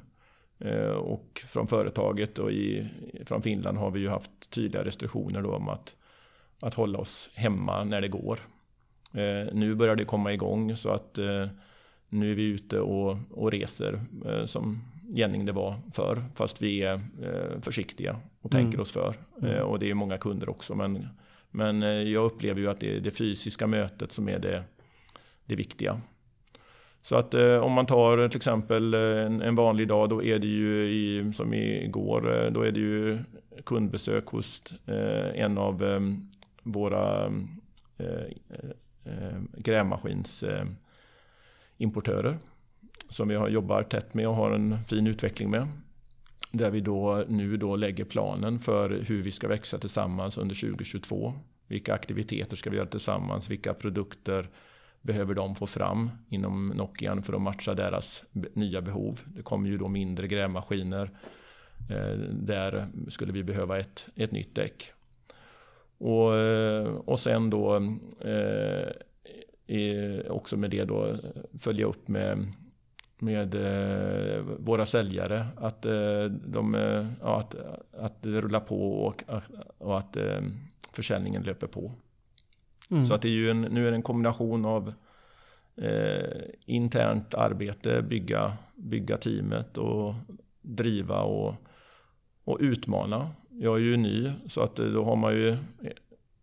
Eh, 0.58 0.90
och 0.90 1.42
från 1.46 1.66
företaget 1.66 2.38
och 2.38 2.52
i, 2.52 2.88
från 3.26 3.42
Finland 3.42 3.78
har 3.78 3.90
vi 3.90 4.00
ju 4.00 4.08
haft 4.08 4.50
tydliga 4.50 4.84
restriktioner 4.84 5.42
då 5.42 5.54
om 5.54 5.68
att, 5.68 5.96
att 6.60 6.74
hålla 6.74 6.98
oss 6.98 7.30
hemma 7.34 7.84
när 7.84 8.00
det 8.00 8.08
går. 8.08 8.38
nu 9.52 9.74
börjar 9.74 9.96
det 9.96 10.04
komma 10.04 10.32
igång 10.32 10.76
så 10.76 10.90
att 10.90 11.18
nu 12.08 12.30
är 12.30 12.34
vi 12.34 12.44
ute 12.44 12.80
och, 12.80 13.16
och 13.30 13.50
reser 13.50 14.00
som 14.46 14.82
gänning 15.08 15.44
det 15.44 15.52
var 15.52 15.74
för 15.92 16.24
fast 16.34 16.62
vi 16.62 16.82
är 16.82 16.94
eh, 16.94 17.60
försiktiga 17.60 18.20
och 18.40 18.50
tänker 18.50 18.74
mm. 18.74 18.80
oss 18.80 18.92
för. 18.92 19.14
Mm. 19.42 19.54
Eh, 19.54 19.60
och 19.60 19.78
det 19.78 19.90
är 19.90 19.94
många 19.94 20.18
kunder 20.18 20.48
också. 20.48 20.74
Men, 20.74 21.08
men 21.50 21.82
eh, 21.82 21.88
jag 21.88 22.24
upplever 22.24 22.60
ju 22.60 22.70
att 22.70 22.80
det 22.80 22.96
är 22.96 23.00
det 23.00 23.10
fysiska 23.10 23.66
mötet 23.66 24.12
som 24.12 24.28
är 24.28 24.38
det, 24.38 24.64
det 25.44 25.56
viktiga. 25.56 26.00
Så 27.02 27.16
att 27.16 27.34
om 27.34 27.72
man 27.72 27.86
tar 27.86 28.28
till 28.28 28.36
exempel 28.36 28.94
en, 28.94 29.42
en, 29.42 29.54
vanlig 29.54 29.88
dag, 29.88 30.08
då 30.08 30.22
är 30.22 30.38
det 30.38 30.46
ju 30.46 30.84
i, 30.84 31.32
som 31.32 31.54
igår, 31.54 32.50
då 32.50 32.62
är 32.62 32.70
det 32.70 32.80
ju 32.80 33.18
kundbesök 33.64 34.26
hos 34.26 34.74
en 35.34 35.58
av 35.58 35.82
våra 36.62 37.32
grävmaskinsimportörer 39.56 42.38
som 43.08 43.28
vi 43.28 43.34
jobbar 43.34 43.82
tätt 43.82 44.14
med 44.14 44.28
och 44.28 44.34
har 44.34 44.50
en 44.50 44.84
fin 44.84 45.06
utveckling 45.06 45.50
med. 45.50 45.68
Där 46.52 46.70
vi 46.70 46.80
då 46.80 47.24
nu 47.28 47.56
då 47.56 47.76
lägger 47.76 48.04
planen 48.04 48.58
för 48.58 48.90
hur 48.90 49.22
vi 49.22 49.30
ska 49.30 49.48
växa 49.48 49.78
tillsammans 49.78 50.38
under 50.38 50.54
2022. 50.54 51.34
Vilka 51.66 51.94
aktiviteter 51.94 52.56
ska 52.56 52.70
vi 52.70 52.76
göra 52.76 52.86
tillsammans? 52.86 53.50
Vilka 53.50 53.74
produkter 53.74 54.50
behöver 55.02 55.34
de 55.34 55.54
få 55.54 55.66
fram 55.66 56.10
inom 56.28 56.68
Nokian 56.68 57.22
för 57.22 57.32
att 57.32 57.42
matcha 57.42 57.74
deras 57.74 58.24
nya 58.52 58.80
behov? 58.80 59.20
Det 59.26 59.42
kommer 59.42 59.68
ju 59.68 59.78
då 59.78 59.88
mindre 59.88 60.28
grävmaskiner. 60.28 61.10
Eh, 61.90 62.18
där 62.32 62.86
skulle 63.08 63.32
vi 63.32 63.44
behöva 63.44 63.78
ett, 63.78 64.08
ett 64.14 64.32
nytt 64.32 64.54
däck. 64.54 64.92
Och, 65.98 66.36
eh, 66.36 66.86
och 66.86 67.20
sen 67.20 67.50
då 67.50 67.76
eh, 68.20 68.88
också 70.28 70.56
med 70.56 70.70
det 70.70 70.84
då 70.84 71.16
följa 71.58 71.86
upp 71.86 72.08
med 72.08 72.52
med 73.20 73.54
eh, 73.54 74.42
våra 74.42 74.86
säljare 74.86 75.46
att, 75.56 75.84
eh, 75.84 76.24
de, 76.24 76.74
eh, 76.74 77.06
ja, 77.20 77.40
att, 77.40 77.54
att 77.98 78.22
det 78.22 78.40
rullar 78.40 78.60
på 78.60 79.04
och, 79.04 79.24
och 79.78 79.98
att 79.98 80.16
eh, 80.16 80.40
försäljningen 80.92 81.42
löper 81.42 81.66
på. 81.66 81.92
Mm. 82.90 83.06
Så 83.06 83.14
att 83.14 83.22
det 83.22 83.28
är 83.28 83.32
ju 83.32 83.50
en, 83.50 83.60
nu 83.60 83.86
är 83.86 83.90
det 83.90 83.96
en 83.96 84.02
kombination 84.02 84.64
av 84.64 84.92
eh, 85.76 86.40
internt 86.64 87.34
arbete, 87.34 88.02
bygga, 88.02 88.52
bygga 88.74 89.16
teamet 89.16 89.78
och 89.78 90.14
driva 90.62 91.22
och, 91.22 91.54
och 92.44 92.58
utmana. 92.60 93.30
Jag 93.50 93.74
är 93.74 93.80
ju 93.80 93.96
ny 93.96 94.32
så 94.46 94.62
att 94.62 94.76
då 94.76 95.04
har 95.04 95.16
man 95.16 95.32
ju 95.32 95.56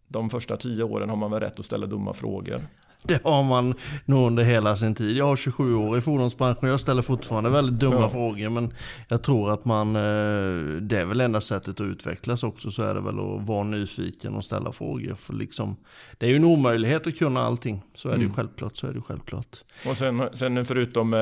de 0.08 0.30
första 0.30 0.58
tio 0.58 0.84
åren 0.84 1.10
har 1.10 1.16
man 1.16 1.32
väl 1.32 1.40
rätt 1.40 1.60
att 1.60 1.66
ställa 1.66 1.88
dumma 1.88 2.14
frågor. 2.14 2.58
Det 3.08 3.24
har 3.24 3.44
man 3.44 3.74
nog 4.06 4.28
under 4.28 4.44
hela 4.44 4.76
sin 4.76 4.96
tid. 4.96 5.18
Jag 5.18 5.26
har 5.26 5.36
27 5.36 5.76
år 5.76 5.98
i 5.98 6.02
fordonsbranschen 6.02 6.70
jag 6.70 6.80
ställer 6.80 7.02
fortfarande 7.02 7.50
väldigt 7.50 7.80
dumma 7.80 8.02
ja. 8.02 8.10
frågor. 8.10 8.50
Men 8.50 8.74
jag 9.08 9.24
tror 9.24 9.52
att 9.52 9.66
man, 9.66 9.96
eh, 9.96 10.82
det 10.82 11.00
är 11.00 11.06
väl 11.06 11.22
enda 11.22 11.42
sättet 11.42 11.80
att 11.80 11.82
utvecklas 11.82 12.44
också. 12.44 12.72
Så 12.72 12.84
är 12.84 12.94
det 12.94 13.02
väl 13.02 13.20
att 13.20 13.48
vara 13.48 13.64
nyfiken 13.64 14.36
och 14.36 14.46
ställa 14.46 14.72
frågor. 14.72 15.16
För 15.16 15.34
liksom, 15.34 15.76
det 16.18 16.26
är 16.26 16.30
ju 16.30 16.36
en 16.36 16.46
omöjlighet 16.46 17.08
att 17.08 17.18
kunna 17.18 17.40
allting. 17.40 17.82
Så 17.96 18.08
är 18.08 18.12
det 18.12 18.16
mm. 18.16 18.28
ju 18.28 18.34
självklart. 18.34 18.78
Så 18.78 18.88
är 18.88 18.94
det 18.94 19.02
självklart. 19.02 19.58
Och 19.90 19.98
sen, 19.98 20.24
sen 20.34 20.66
förutom 20.66 21.14
eh, 21.14 21.20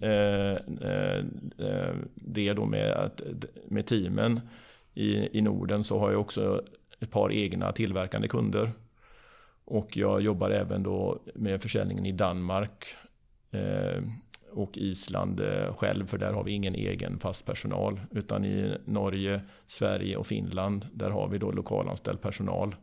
eh, 0.00 0.52
eh, 0.52 1.94
det 2.14 2.52
då 2.52 2.66
med, 2.66 2.92
att, 2.92 3.20
med 3.68 3.86
teamen 3.86 4.40
i, 4.94 5.38
i 5.38 5.42
Norden 5.42 5.84
så 5.84 5.98
har 5.98 6.10
jag 6.10 6.20
också 6.20 6.62
ett 7.00 7.10
par 7.10 7.32
egna 7.32 7.72
tillverkande 7.72 8.28
kunder. 8.28 8.70
Och 9.64 9.96
jag 9.96 10.20
jobbar 10.20 10.50
även 10.50 10.82
då 10.82 11.22
med 11.34 11.62
försäljningen 11.62 12.06
i 12.06 12.12
Danmark 12.12 12.96
eh, 13.50 14.02
och 14.52 14.78
Island 14.78 15.40
eh, 15.40 15.74
själv, 15.74 16.06
för 16.06 16.18
där 16.18 16.32
har 16.32 16.44
vi 16.44 16.52
ingen 16.52 16.74
egen 16.74 17.18
fast 17.18 17.46
personal. 17.46 18.00
Utan 18.10 18.44
i 18.44 18.76
Norge, 18.84 19.40
Sverige 19.66 20.16
och 20.16 20.26
Finland, 20.26 20.86
där 20.92 21.10
har 21.10 21.28
vi 21.28 21.38
då 21.38 21.50
lokalanställd 21.50 22.20
personal 22.20 22.74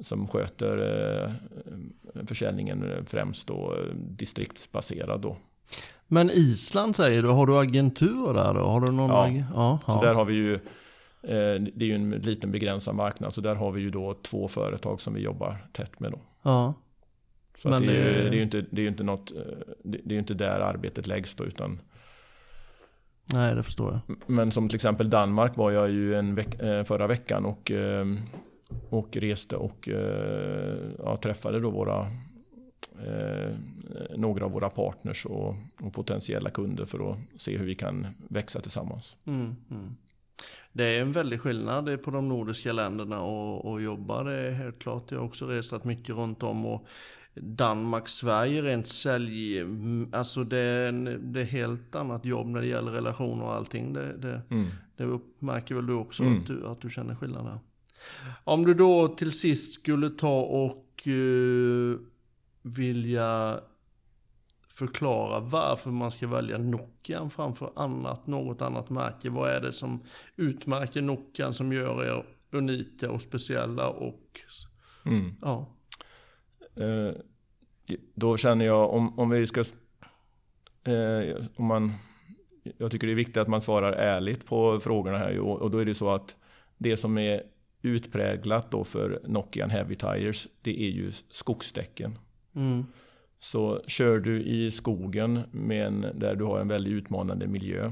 som 0.00 0.28
sköter 0.28 0.76
eh, 1.24 1.30
försäljningen 2.26 3.06
främst 3.06 3.48
då 3.48 3.76
distriktsbaserad. 3.94 5.20
Då. 5.20 5.36
Men 6.06 6.30
Island 6.30 6.96
säger 6.96 7.22
du, 7.22 7.28
har 7.28 7.46
du 7.46 7.58
agentur 7.58 8.34
där 8.34 8.54
då? 8.54 8.60
Har 8.60 8.80
du 8.80 8.92
någon 8.92 9.36
ja, 9.36 9.44
ja, 9.54 9.92
så 9.92 10.02
där 10.02 10.14
har 10.14 10.24
vi 10.24 10.34
ju 10.34 10.60
det 11.20 11.80
är 11.80 11.84
ju 11.84 11.94
en 11.94 12.10
liten 12.10 12.52
begränsad 12.52 12.94
marknad 12.94 13.34
så 13.34 13.40
där 13.40 13.54
har 13.54 13.72
vi 13.72 13.80
ju 13.80 13.90
då 13.90 14.14
två 14.14 14.48
företag 14.48 15.00
som 15.00 15.14
vi 15.14 15.20
jobbar 15.20 15.66
tätt 15.72 16.00
med. 16.00 16.12
Då. 16.12 16.20
Ja. 16.42 16.74
Så 17.54 17.68
Men 17.68 17.82
det, 17.82 17.96
är, 17.96 18.22
det, 18.22 18.28
är 18.28 18.32
ju 18.32 18.42
inte, 18.42 18.64
det 18.70 18.82
är 18.82 18.88
inte 18.88 19.02
något, 19.02 19.32
eh, 19.36 19.42
det 19.84 20.14
är 20.14 20.18
inte 20.18 20.34
där 20.34 20.60
arbetet 20.60 21.06
läggs 21.06 21.34
då 21.34 21.44
utan 21.44 21.80
Nej, 23.32 23.54
det 23.54 23.62
förstår 23.62 24.00
jag. 24.06 24.16
Men 24.26 24.50
som 24.50 24.68
till 24.68 24.76
exempel 24.76 25.10
Danmark 25.10 25.56
var 25.56 25.70
jag 25.70 25.90
ju 25.90 26.14
en 26.14 26.34
veck, 26.34 26.60
eh, 26.60 26.84
förra 26.84 27.06
veckan 27.06 27.44
och, 27.44 27.72
och 28.88 29.16
reste 29.16 29.56
och 29.56 29.88
ja, 30.98 31.16
träffade 31.16 31.60
då 31.60 31.70
våra 31.70 32.10
några 34.16 34.44
av 34.44 34.50
våra 34.50 34.70
partners 34.70 35.26
och, 35.26 35.54
och, 35.82 35.92
potentiella 35.92 36.50
kunder 36.50 36.84
för 36.84 37.10
att 37.10 37.18
se 37.36 37.58
hur 37.58 37.66
vi 37.66 37.74
kan 37.74 38.06
växa 38.28 38.60
tillsammans. 38.60 39.16
Mm, 39.26 39.56
mm 39.70 39.96
det 40.72 40.84
är 40.84 41.00
en 41.00 41.12
väldig 41.12 41.40
skillnad 41.40 42.02
på 42.02 42.10
de 42.10 42.28
nordiska 42.28 42.72
länderna 42.72 43.20
och, 43.20 43.72
och 43.72 43.82
jobba. 43.82 44.22
Det 44.22 44.32
är 44.32 44.52
helt 44.52 44.78
klart. 44.78 45.10
Jag 45.10 45.18
har 45.18 45.26
också 45.26 45.46
resat 45.46 45.84
mycket 45.84 46.14
runt 46.14 46.42
om. 46.42 46.66
och 46.66 46.86
Danmark, 47.34 48.08
Sverige 48.08 48.62
rent 48.62 48.86
sälj... 48.86 49.64
Alltså 50.12 50.44
det 50.44 50.58
är, 50.58 50.88
en, 50.88 51.32
det 51.32 51.40
är 51.40 51.44
helt 51.44 51.94
annat 51.94 52.24
jobb 52.24 52.46
när 52.46 52.60
det 52.60 52.66
gäller 52.66 52.92
relationer 52.92 53.44
och 53.44 53.54
allting. 53.54 53.92
Det, 53.92 54.16
det, 54.16 54.42
mm. 54.50 54.66
det 54.96 55.20
märker 55.38 55.74
väl 55.74 55.86
du 55.86 55.94
också 55.94 56.22
mm. 56.22 56.38
att, 56.38 56.46
du, 56.46 56.66
att 56.66 56.80
du 56.80 56.90
känner 56.90 57.14
skillnader. 57.14 57.58
Om 58.44 58.64
du 58.64 58.74
då 58.74 59.08
till 59.08 59.32
sist 59.32 59.74
skulle 59.74 60.10
ta 60.10 60.40
och 60.40 61.06
uh, 61.06 61.98
vilja 62.62 63.60
förklara 64.78 65.40
varför 65.40 65.90
man 65.90 66.10
ska 66.10 66.28
välja 66.28 66.58
Nokian 66.58 67.30
framför 67.30 67.72
annat, 67.76 68.26
något 68.26 68.62
annat 68.62 68.90
märke. 68.90 69.30
Vad 69.30 69.50
är 69.50 69.60
det 69.60 69.72
som 69.72 70.00
utmärker 70.36 71.02
Nokian 71.02 71.54
som 71.54 71.72
gör 71.72 72.04
er 72.04 72.24
unika 72.50 73.10
och 73.10 73.22
speciella 73.22 73.88
och 73.88 74.40
mm. 75.04 75.34
ja. 75.42 75.66
Eh, 76.80 77.12
då 78.14 78.36
känner 78.36 78.66
jag 78.66 78.94
om, 78.94 79.18
om 79.18 79.30
vi 79.30 79.46
ska 79.46 79.60
eh, 80.84 81.36
om 81.56 81.64
man 81.66 81.92
jag 82.78 82.90
tycker 82.90 83.06
det 83.06 83.12
är 83.12 83.14
viktigt 83.14 83.36
att 83.36 83.48
man 83.48 83.62
svarar 83.62 83.92
ärligt 83.92 84.46
på 84.46 84.80
frågorna 84.80 85.18
här 85.18 85.38
och 85.38 85.70
då 85.70 85.78
är 85.78 85.84
det 85.84 85.94
så 85.94 86.10
att 86.10 86.36
det 86.78 86.96
som 86.96 87.18
är 87.18 87.42
utpräglat 87.82 88.70
då 88.70 88.84
för 88.84 89.20
Nokian 89.26 89.70
Heavy 89.70 89.94
Tires 89.94 90.48
det 90.62 90.82
är 90.82 90.90
ju 90.90 91.12
skogsdäcken. 91.30 92.18
Mm. 92.54 92.86
Så 93.38 93.82
kör 93.86 94.18
du 94.18 94.42
i 94.42 94.70
skogen 94.70 95.40
med 95.50 95.86
en, 95.86 96.06
där 96.14 96.34
du 96.34 96.44
har 96.44 96.60
en 96.60 96.68
väldigt 96.68 96.92
utmanande 96.92 97.46
miljö 97.46 97.90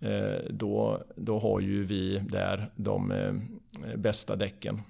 eh, 0.00 0.44
då, 0.50 1.02
då 1.16 1.38
har 1.38 1.60
ju 1.60 1.82
vi 1.82 2.18
där 2.18 2.70
de 2.76 3.10
eh, 3.12 3.32
bästa 3.96 4.36
däcken. 4.36 4.82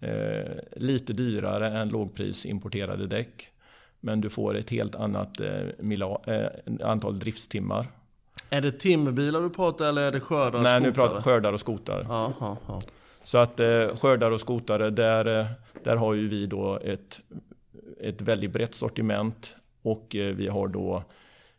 Eh, 0.00 0.52
lite 0.76 1.12
dyrare 1.12 1.78
än 1.78 1.88
lågprisimporterade 1.88 3.06
däck. 3.06 3.50
Men 4.00 4.20
du 4.20 4.30
får 4.30 4.56
ett 4.56 4.70
helt 4.70 4.94
annat 4.94 5.40
antal 6.82 7.18
driftstimmar. 7.18 7.86
Är 8.50 8.60
det 8.60 8.72
timmerbilar 8.72 9.40
du 9.40 9.50
pratar 9.50 9.88
eller 9.88 10.02
är 10.02 10.12
det 10.12 10.20
skördar 10.20 10.58
och 10.58 10.62
Nej, 10.62 10.72
skotare? 10.72 10.80
nu 10.80 10.92
pratar 10.92 11.20
skördar 11.20 11.52
och 11.52 11.60
skotare. 11.60 12.06
Aha, 12.08 12.34
aha. 12.40 12.82
Så 13.22 13.38
att 13.38 13.60
skördar 13.98 14.30
och 14.30 14.40
skotare, 14.40 14.90
där, 14.90 15.46
där 15.84 15.96
har 15.96 16.14
ju 16.14 16.28
vi 16.28 16.46
då 16.46 16.78
ett 16.84 17.20
ett 18.00 18.22
väldigt 18.22 18.52
brett 18.52 18.74
sortiment 18.74 19.56
och 19.82 20.16
eh, 20.16 20.34
vi 20.34 20.48
har 20.48 20.68
då 20.68 21.04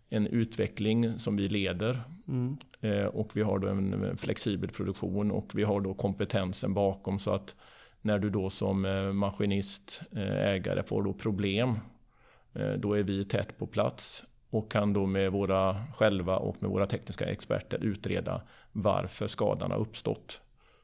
en 0.09 0.27
utveckling 0.27 1.19
som 1.19 1.35
vi 1.35 1.49
leder. 1.49 2.01
Mm. 2.27 2.57
Eh, 2.81 3.05
och 3.05 3.31
vi 3.35 3.41
har 3.41 3.59
då 3.59 3.67
en 3.67 4.17
flexibel 4.17 4.69
produktion 4.69 5.31
och 5.31 5.51
vi 5.55 5.63
har 5.63 5.81
då 5.81 5.93
kompetensen 5.93 6.73
bakom 6.73 7.19
så 7.19 7.31
att 7.31 7.55
när 8.01 8.19
du 8.19 8.29
då 8.29 8.49
som 8.49 8.85
eh, 8.85 9.11
maskinist, 9.11 10.01
ägare 10.37 10.83
får 10.83 11.03
då 11.03 11.13
problem, 11.13 11.79
då 12.77 12.93
är 12.93 13.03
vi 13.03 13.23
tätt 13.23 13.57
på 13.57 13.67
plats 13.67 14.25
och 14.49 14.71
kan 14.71 14.93
då 14.93 15.05
med 15.05 15.31
våra 15.31 15.75
själva 15.95 16.37
och 16.37 16.55
med 16.59 16.71
våra 16.71 16.85
tekniska 16.85 17.25
experter 17.25 17.77
utreda 17.83 18.41
varför 18.71 19.27
skadan 19.27 19.71
har 19.71 19.77
uppstått. 19.77 20.41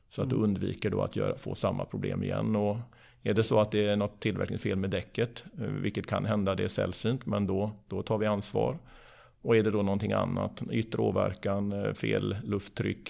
Så 0.09 0.21
att 0.21 0.29
du 0.29 0.35
mm. 0.35 0.49
undviker 0.49 0.89
då 0.89 1.01
att 1.01 1.15
göra, 1.15 1.37
få 1.37 1.55
samma 1.55 1.85
problem 1.85 2.23
igen. 2.23 2.55
Och 2.55 2.77
är 3.23 3.33
det 3.33 3.43
så 3.43 3.59
att 3.59 3.71
det 3.71 3.87
är 3.87 3.95
något 3.95 4.19
tillverkningsfel 4.19 4.77
med 4.77 4.89
däcket, 4.89 5.45
eh, 5.61 5.67
vilket 5.67 6.07
kan 6.07 6.25
hända, 6.25 6.55
det 6.55 6.63
är 6.63 6.67
sällsynt, 6.67 7.25
men 7.25 7.47
då, 7.47 7.71
då 7.87 8.03
tar 8.03 8.17
vi 8.17 8.25
ansvar. 8.25 8.77
Och 9.41 9.57
är 9.57 9.63
det 9.63 9.71
då 9.71 9.81
någonting 9.81 10.11
annat, 10.11 10.63
yttre 10.71 11.01
åverkan, 11.01 11.71
eh, 11.71 11.93
fel 11.93 12.35
lufttryck, 12.43 13.09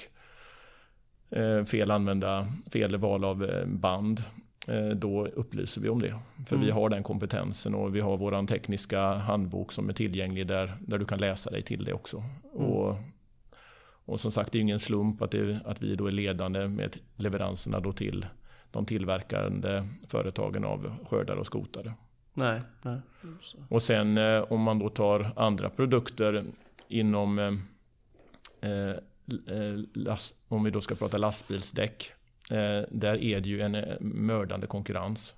eh, 1.29 1.63
fel 1.63 1.91
använda, 1.91 2.47
fel 2.73 2.97
val 2.97 3.25
av 3.25 3.65
band, 3.65 4.23
då 4.95 5.27
upplyser 5.27 5.81
vi 5.81 5.89
om 5.89 5.99
det. 5.99 6.15
För 6.47 6.55
mm. 6.55 6.65
vi 6.65 6.71
har 6.71 6.89
den 6.89 7.03
kompetensen 7.03 7.75
och 7.75 7.95
vi 7.95 7.99
har 7.99 8.17
vår 8.17 8.47
tekniska 8.47 9.01
handbok 9.01 9.71
som 9.71 9.89
är 9.89 9.93
tillgänglig 9.93 10.47
där, 10.47 10.73
där 10.79 10.97
du 10.97 11.05
kan 11.05 11.19
läsa 11.19 11.49
dig 11.49 11.61
till 11.61 11.83
det 11.83 11.93
också. 11.93 12.23
Mm. 12.55 12.67
Och, 12.67 12.97
och 14.05 14.19
som 14.19 14.31
sagt, 14.31 14.51
det 14.51 14.57
är 14.57 14.61
ingen 14.61 14.79
slump 14.79 15.21
att, 15.21 15.31
det, 15.31 15.59
att 15.65 15.81
vi 15.81 15.95
då 15.95 16.07
är 16.07 16.11
ledande 16.11 16.67
med 16.67 16.97
leveranserna 17.15 17.79
då 17.79 17.91
till 17.91 18.25
de 18.71 18.85
tillverkande 18.85 19.83
företagen 20.07 20.65
av 20.65 20.95
skördare 21.05 21.39
och 21.39 21.45
skotare. 21.45 21.93
Nej, 22.33 22.61
nej. 22.81 22.99
Och 23.69 23.81
sen 23.81 24.17
eh, 24.17 24.41
om 24.41 24.61
man 24.61 24.79
då 24.79 24.89
tar 24.89 25.31
andra 25.35 25.69
produkter 25.69 26.45
inom 26.87 27.39
eh, 27.39 27.53
eh 28.61 28.95
last, 29.93 30.35
om 30.47 30.63
vi 30.63 30.71
då 30.71 30.79
ska 30.81 30.95
prata 30.95 31.17
lastbilsdäck. 31.17 32.13
Eh, 32.51 32.87
där 32.91 33.23
är 33.23 33.41
det 33.41 33.49
ju 33.49 33.61
en 33.61 33.75
eh, 33.75 33.99
mördande 33.99 34.67
konkurrens. 34.67 35.35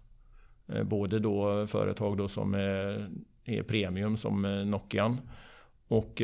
Eh, 0.68 0.84
både 0.84 1.20
då 1.20 1.68
företag 1.68 2.18
då 2.18 2.28
som 2.28 2.54
är, 2.54 3.08
är 3.46 3.64
premium 3.64 4.18
som 4.18 4.42
Nokian 4.72 5.22
och 5.88 6.22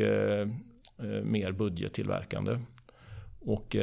mer 1.22 1.52
budgettillverkande. 1.52 2.58
Och 3.40 3.76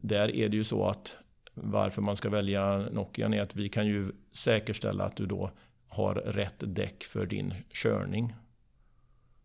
där 0.00 0.36
är 0.36 0.48
det 0.48 0.56
ju 0.56 0.64
så 0.64 0.86
att 0.86 1.16
varför 1.62 2.02
man 2.02 2.16
ska 2.16 2.30
välja 2.30 2.78
Nokian 2.78 3.34
är 3.34 3.42
att 3.42 3.56
vi 3.56 3.68
kan 3.68 3.86
ju 3.86 4.06
säkerställa 4.32 5.04
att 5.04 5.16
du 5.16 5.26
då 5.26 5.50
har 5.88 6.14
rätt 6.14 6.54
däck 6.58 7.04
för 7.04 7.26
din 7.26 7.54
körning. 7.70 8.34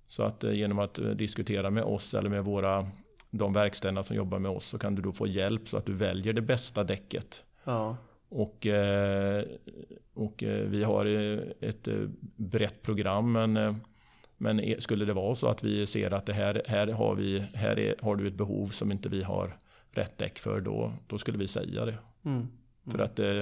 Så 0.08 0.24
att 0.24 0.44
eh, 0.44 0.54
genom 0.54 0.80
att 0.80 1.00
eh, 1.00 1.06
diskutera 1.06 1.70
med 1.70 1.84
oss 1.84 2.14
eller 2.14 2.30
med 2.30 2.46
våra, 2.46 2.88
de 3.30 3.54
verkstäderna 3.54 4.04
som 4.04 4.18
jobbar 4.18 4.40
med 4.40 4.52
oss 4.52 4.66
så 4.66 4.78
kan 4.78 4.96
du 4.96 5.02
då 5.02 5.12
få 5.12 5.28
hjälp 5.28 5.68
så 5.68 5.78
att 5.78 5.86
du 5.86 5.92
väljer 5.92 6.34
det 6.34 6.42
bästa 6.42 6.84
däcket. 6.84 7.44
Ja. 7.64 7.98
Och, 8.30 8.68
eh, 8.68 9.46
och 10.14 10.44
vi 10.46 10.84
har 10.84 11.06
ett 11.64 11.88
brett 12.36 12.82
program 12.82 13.32
men, 13.32 13.80
Men 14.38 14.76
skulle 14.82 15.06
det 15.06 15.14
vara 15.14 15.36
så 15.36 15.48
att 15.48 15.64
vi 15.64 15.86
ser 15.86 16.12
att 16.12 16.26
det 16.26 16.34
här, 16.34 16.62
här, 16.68 16.88
har, 16.88 17.16
vi, 17.16 17.40
här 17.40 17.80
är, 17.80 17.96
har 18.02 18.16
du 18.16 18.28
ett 18.28 18.34
behov 18.34 18.68
som 18.68 18.92
inte 18.92 19.10
vi 19.10 19.24
har 19.24 19.58
rätt 19.94 20.18
däck 20.18 20.40
för, 20.40 20.62
då, 20.62 20.94
då 21.08 21.18
skulle 21.18 21.38
vi 21.38 21.48
säga 21.48 21.86
det. 21.86 21.98
Mm. 22.26 22.48
För 22.92 23.00
att 23.00 23.20
eh, 23.20 23.42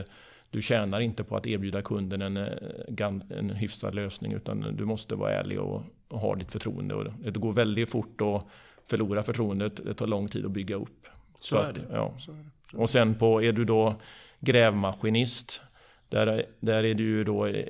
du 0.49 0.61
tjänar 0.61 0.99
inte 0.99 1.23
på 1.23 1.37
att 1.37 1.47
erbjuda 1.47 1.81
kunden 1.81 2.21
en, 2.21 2.37
eh, 2.37 3.11
en 3.29 3.49
hyfsad 3.49 3.95
lösning 3.95 4.33
utan 4.33 4.75
du 4.77 4.85
måste 4.85 5.15
vara 5.15 5.31
ärlig 5.31 5.59
och, 5.59 5.83
och 6.07 6.19
ha 6.19 6.35
ditt 6.35 6.51
förtroende. 6.51 6.95
Och 6.95 7.03
det 7.03 7.39
går 7.39 7.53
väldigt 7.53 7.89
fort 7.89 8.21
att 8.21 8.45
förlora 8.89 9.23
förtroendet. 9.23 9.85
Det 9.85 9.93
tar 9.93 10.07
lång 10.07 10.27
tid 10.27 10.45
att 10.45 10.51
bygga 10.51 10.75
upp. 10.75 11.07
Så 11.39 11.57
är 11.57 11.69
att. 11.69 11.79
Ja. 11.91 12.13
Så 12.17 12.31
det. 12.31 12.77
Och 12.77 12.89
sen 12.89 13.15
på, 13.15 13.43
är 13.43 13.51
du 13.51 13.65
då 13.65 13.95
grävmaskinist 14.39 15.61
där, 16.09 16.43
där, 16.59 16.83
är 16.83 16.93
det 16.93 17.03
ju 17.03 17.23
då, 17.23 17.45
eh, 17.45 17.65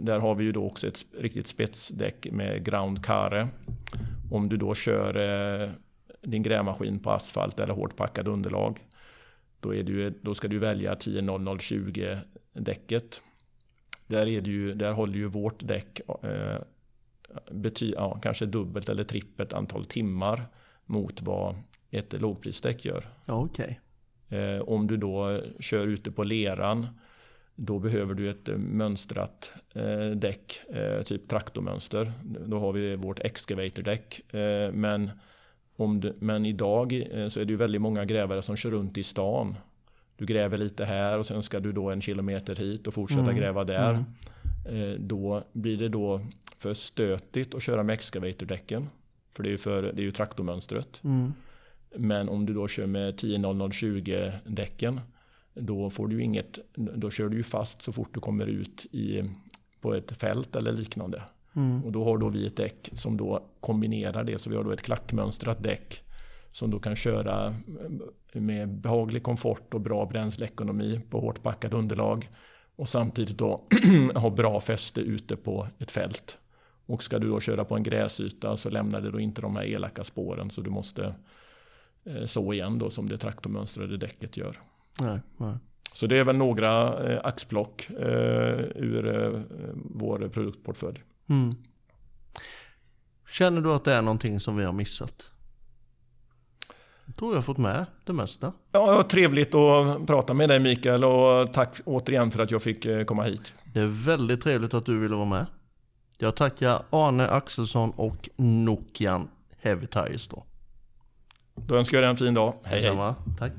där 0.00 0.18
har 0.18 0.34
vi 0.34 0.44
ju 0.44 0.52
då 0.52 0.66
också 0.66 0.86
ett 0.88 1.04
riktigt 1.18 1.46
spetsdäck 1.46 2.26
med 2.30 2.64
ground 2.64 3.04
care. 3.04 3.48
Om 4.30 4.48
du 4.48 4.56
då 4.56 4.74
kör 4.74 5.16
din 6.22 6.42
grävmaskin 6.42 6.98
på 6.98 7.10
asfalt 7.10 7.60
eller 7.60 7.74
hårt 7.74 7.96
packad 7.96 8.28
underlag 8.28 8.86
då, 9.60 9.74
är 9.74 9.82
ju, 9.82 10.10
då 10.20 10.34
ska 10.34 10.48
du 10.48 10.58
välja 10.58 10.94
10.0020 10.94 12.18
däcket. 12.52 13.22
Där, 14.06 14.26
är 14.26 14.40
det 14.40 14.50
ju, 14.50 14.74
där 14.74 14.92
håller 14.92 15.14
ju 15.14 15.26
vårt 15.26 15.66
däck 15.66 16.00
eh, 16.22 16.60
bety, 17.50 17.92
ja, 17.96 18.18
kanske 18.22 18.46
dubbelt 18.46 18.88
eller 18.88 19.04
trippelt 19.04 19.52
antal 19.52 19.84
timmar 19.84 20.46
mot 20.86 21.22
vad 21.22 21.54
ett 21.90 22.20
lågprisdäck 22.20 22.84
gör. 22.84 23.04
Okej. 23.26 23.80
Eh, 24.28 24.62
om 24.62 24.86
du 24.86 24.96
då 24.96 25.40
kör 25.60 25.86
ute 25.86 26.10
på 26.10 26.22
leran 26.22 26.86
då 27.54 27.78
behöver 27.78 28.14
du 28.14 28.30
ett 28.30 28.48
mönstrat 28.56 29.52
eh, 29.72 30.10
däck, 30.10 30.62
eh, 30.68 31.02
typ 31.02 31.28
traktormönster. 31.28 32.12
Då 32.22 32.58
har 32.58 32.72
vi 32.72 32.96
vårt 32.96 33.20
excavator-däck. 33.20 34.34
Eh, 34.34 34.72
men, 34.72 35.10
om 35.82 36.00
du, 36.00 36.14
men 36.18 36.46
idag 36.46 36.92
eh, 37.12 37.28
så 37.28 37.40
är 37.40 37.44
det 37.44 37.50
ju 37.50 37.56
väldigt 37.56 37.80
många 37.82 38.04
grävare 38.04 38.42
som 38.42 38.56
kör 38.56 38.70
runt 38.70 38.98
i 38.98 39.02
stan. 39.02 39.56
Du 40.16 40.26
gräver 40.26 40.56
lite 40.56 40.84
här 40.84 41.18
och 41.18 41.26
sen 41.26 41.42
ska 41.42 41.60
du 41.60 41.72
då 41.72 41.90
en 41.90 42.00
kilometer 42.00 42.56
hit 42.56 42.86
och 42.86 42.94
fortsätta 42.94 43.22
Mm. 43.22 43.36
gräva 43.36 43.64
där. 43.64 43.90
Mm. 43.90 44.04
Eh, 44.92 44.98
då 44.98 45.44
blir 45.52 45.76
det 45.76 45.88
då 45.88 46.20
för 46.58 46.74
stötigt 46.74 47.54
att 47.54 47.62
köra 47.62 47.82
med 47.82 47.94
excavator-däcken. 47.94 48.88
För 49.32 49.42
det 49.42 49.48
är 49.48 49.50
ju, 49.50 49.58
för, 49.58 49.82
det 49.82 50.02
är 50.02 50.04
ju 50.04 50.10
traktormönstret. 50.10 51.00
Mm. 51.04 51.32
Men 51.96 52.28
om 52.28 52.46
du 52.46 52.54
då 52.54 52.68
kör 52.68 52.86
med 52.86 53.14
10.0020 53.14 54.32
däcken 54.46 55.00
då 55.54 55.90
får 55.90 56.08
du 56.08 56.22
inget, 56.22 56.58
då 56.74 57.10
kör 57.10 57.28
du 57.28 57.36
ju 57.36 57.42
fast 57.42 57.82
så 57.82 57.92
fort 57.92 58.14
du 58.14 58.20
kommer 58.20 58.46
ut 58.46 58.86
i, 58.90 59.22
på 59.80 59.94
ett 59.94 60.16
fält 60.16 60.56
eller 60.56 60.72
liknande. 60.72 61.22
Mm. 61.56 61.84
Och 61.84 61.92
då 61.92 62.04
har 62.04 62.18
då 62.18 62.28
vi 62.28 62.46
ett 62.46 62.56
däck 62.56 62.90
som 62.94 63.16
då 63.16 63.48
kombinerar 63.60 64.24
det. 64.24 64.38
Så 64.38 64.50
vi 64.50 64.56
har 64.56 64.64
då 64.64 64.72
ett 64.72 64.82
klackmönstrat 64.82 65.62
däck 65.62 66.02
som 66.50 66.70
då 66.70 66.78
kan 66.78 66.96
köra 66.96 67.54
med 68.32 68.68
behaglig 68.68 69.22
komfort 69.22 69.74
och 69.74 69.80
bra 69.80 70.06
bränsleekonomi 70.06 71.00
på 71.10 71.20
hårt 71.20 71.42
packat 71.42 71.74
underlag. 71.74 72.28
Och 72.76 72.88
samtidigt 72.88 73.38
då 73.38 73.60
ha 74.14 74.30
bra 74.30 74.60
fäste 74.60 75.00
ute 75.00 75.36
på 75.36 75.68
ett 75.78 75.90
fält. 75.90 76.38
Och 76.86 77.02
ska 77.02 77.18
du 77.18 77.28
då 77.28 77.40
köra 77.40 77.64
på 77.64 77.76
en 77.76 77.82
gräsyta 77.82 78.56
så 78.56 78.70
lämnar 78.70 79.00
det 79.00 79.10
då 79.10 79.20
inte 79.20 79.40
de 79.40 79.56
här 79.56 79.64
elaka 79.64 80.04
spåren 80.04 80.50
så 80.50 80.60
du 80.60 80.70
måste 80.70 81.14
eh, 82.04 82.24
så 82.24 82.52
igen 82.52 82.78
då 82.78 82.90
som 82.90 83.08
det 83.08 83.18
traktormönstrade 83.18 83.96
däcket 83.96 84.36
gör. 84.36 84.56
Nej, 85.00 85.20
nej. 85.36 85.54
Så 85.94 86.06
det 86.06 86.18
är 86.18 86.24
väl 86.24 86.36
några 86.36 87.02
eh, 87.10 87.20
axplock 87.24 87.90
eh, 87.90 88.60
ur 88.74 89.42
vår 89.74 90.28
produktportfölj. 90.28 91.02
Mm. 91.28 91.56
Känner 93.28 93.60
du 93.60 93.72
att 93.72 93.84
det 93.84 93.92
är 93.92 94.02
någonting 94.02 94.40
som 94.40 94.56
vi 94.56 94.64
har 94.64 94.72
missat? 94.72 95.32
Jag 97.06 97.16
tror 97.16 97.32
jag 97.32 97.36
har 97.36 97.42
fått 97.42 97.58
med 97.58 97.86
det 98.04 98.12
mesta. 98.12 98.52
Ja, 98.72 99.02
trevligt 99.08 99.54
att 99.54 100.06
prata 100.06 100.34
med 100.34 100.48
dig 100.48 100.60
Mikael 100.60 101.04
och 101.04 101.52
tack 101.52 101.80
återigen 101.84 102.30
för 102.30 102.42
att 102.42 102.50
jag 102.50 102.62
fick 102.62 102.84
eh, 102.84 103.04
komma 103.04 103.22
hit. 103.22 103.54
Det 103.72 103.80
är 103.80 103.86
väldigt 103.86 104.42
trevligt 104.42 104.74
att 104.74 104.86
du 104.86 104.98
ville 104.98 105.14
vara 105.14 105.28
med. 105.28 105.46
Jag 106.18 106.36
tackar 106.36 106.82
Arne 106.90 107.28
Axelsson 107.28 107.90
och 107.90 108.28
Nokian 108.36 109.28
Heavy 109.58 109.86
Tires 109.86 110.28
då. 110.28 110.44
Då 111.54 111.76
önskar 111.76 111.96
jag 111.96 112.02
dig 112.04 112.10
en 112.10 112.16
fin 112.16 112.34
dag. 112.34 112.54
Hej 112.62 112.82
hej. 112.82 113.14
Tack. 113.38 113.52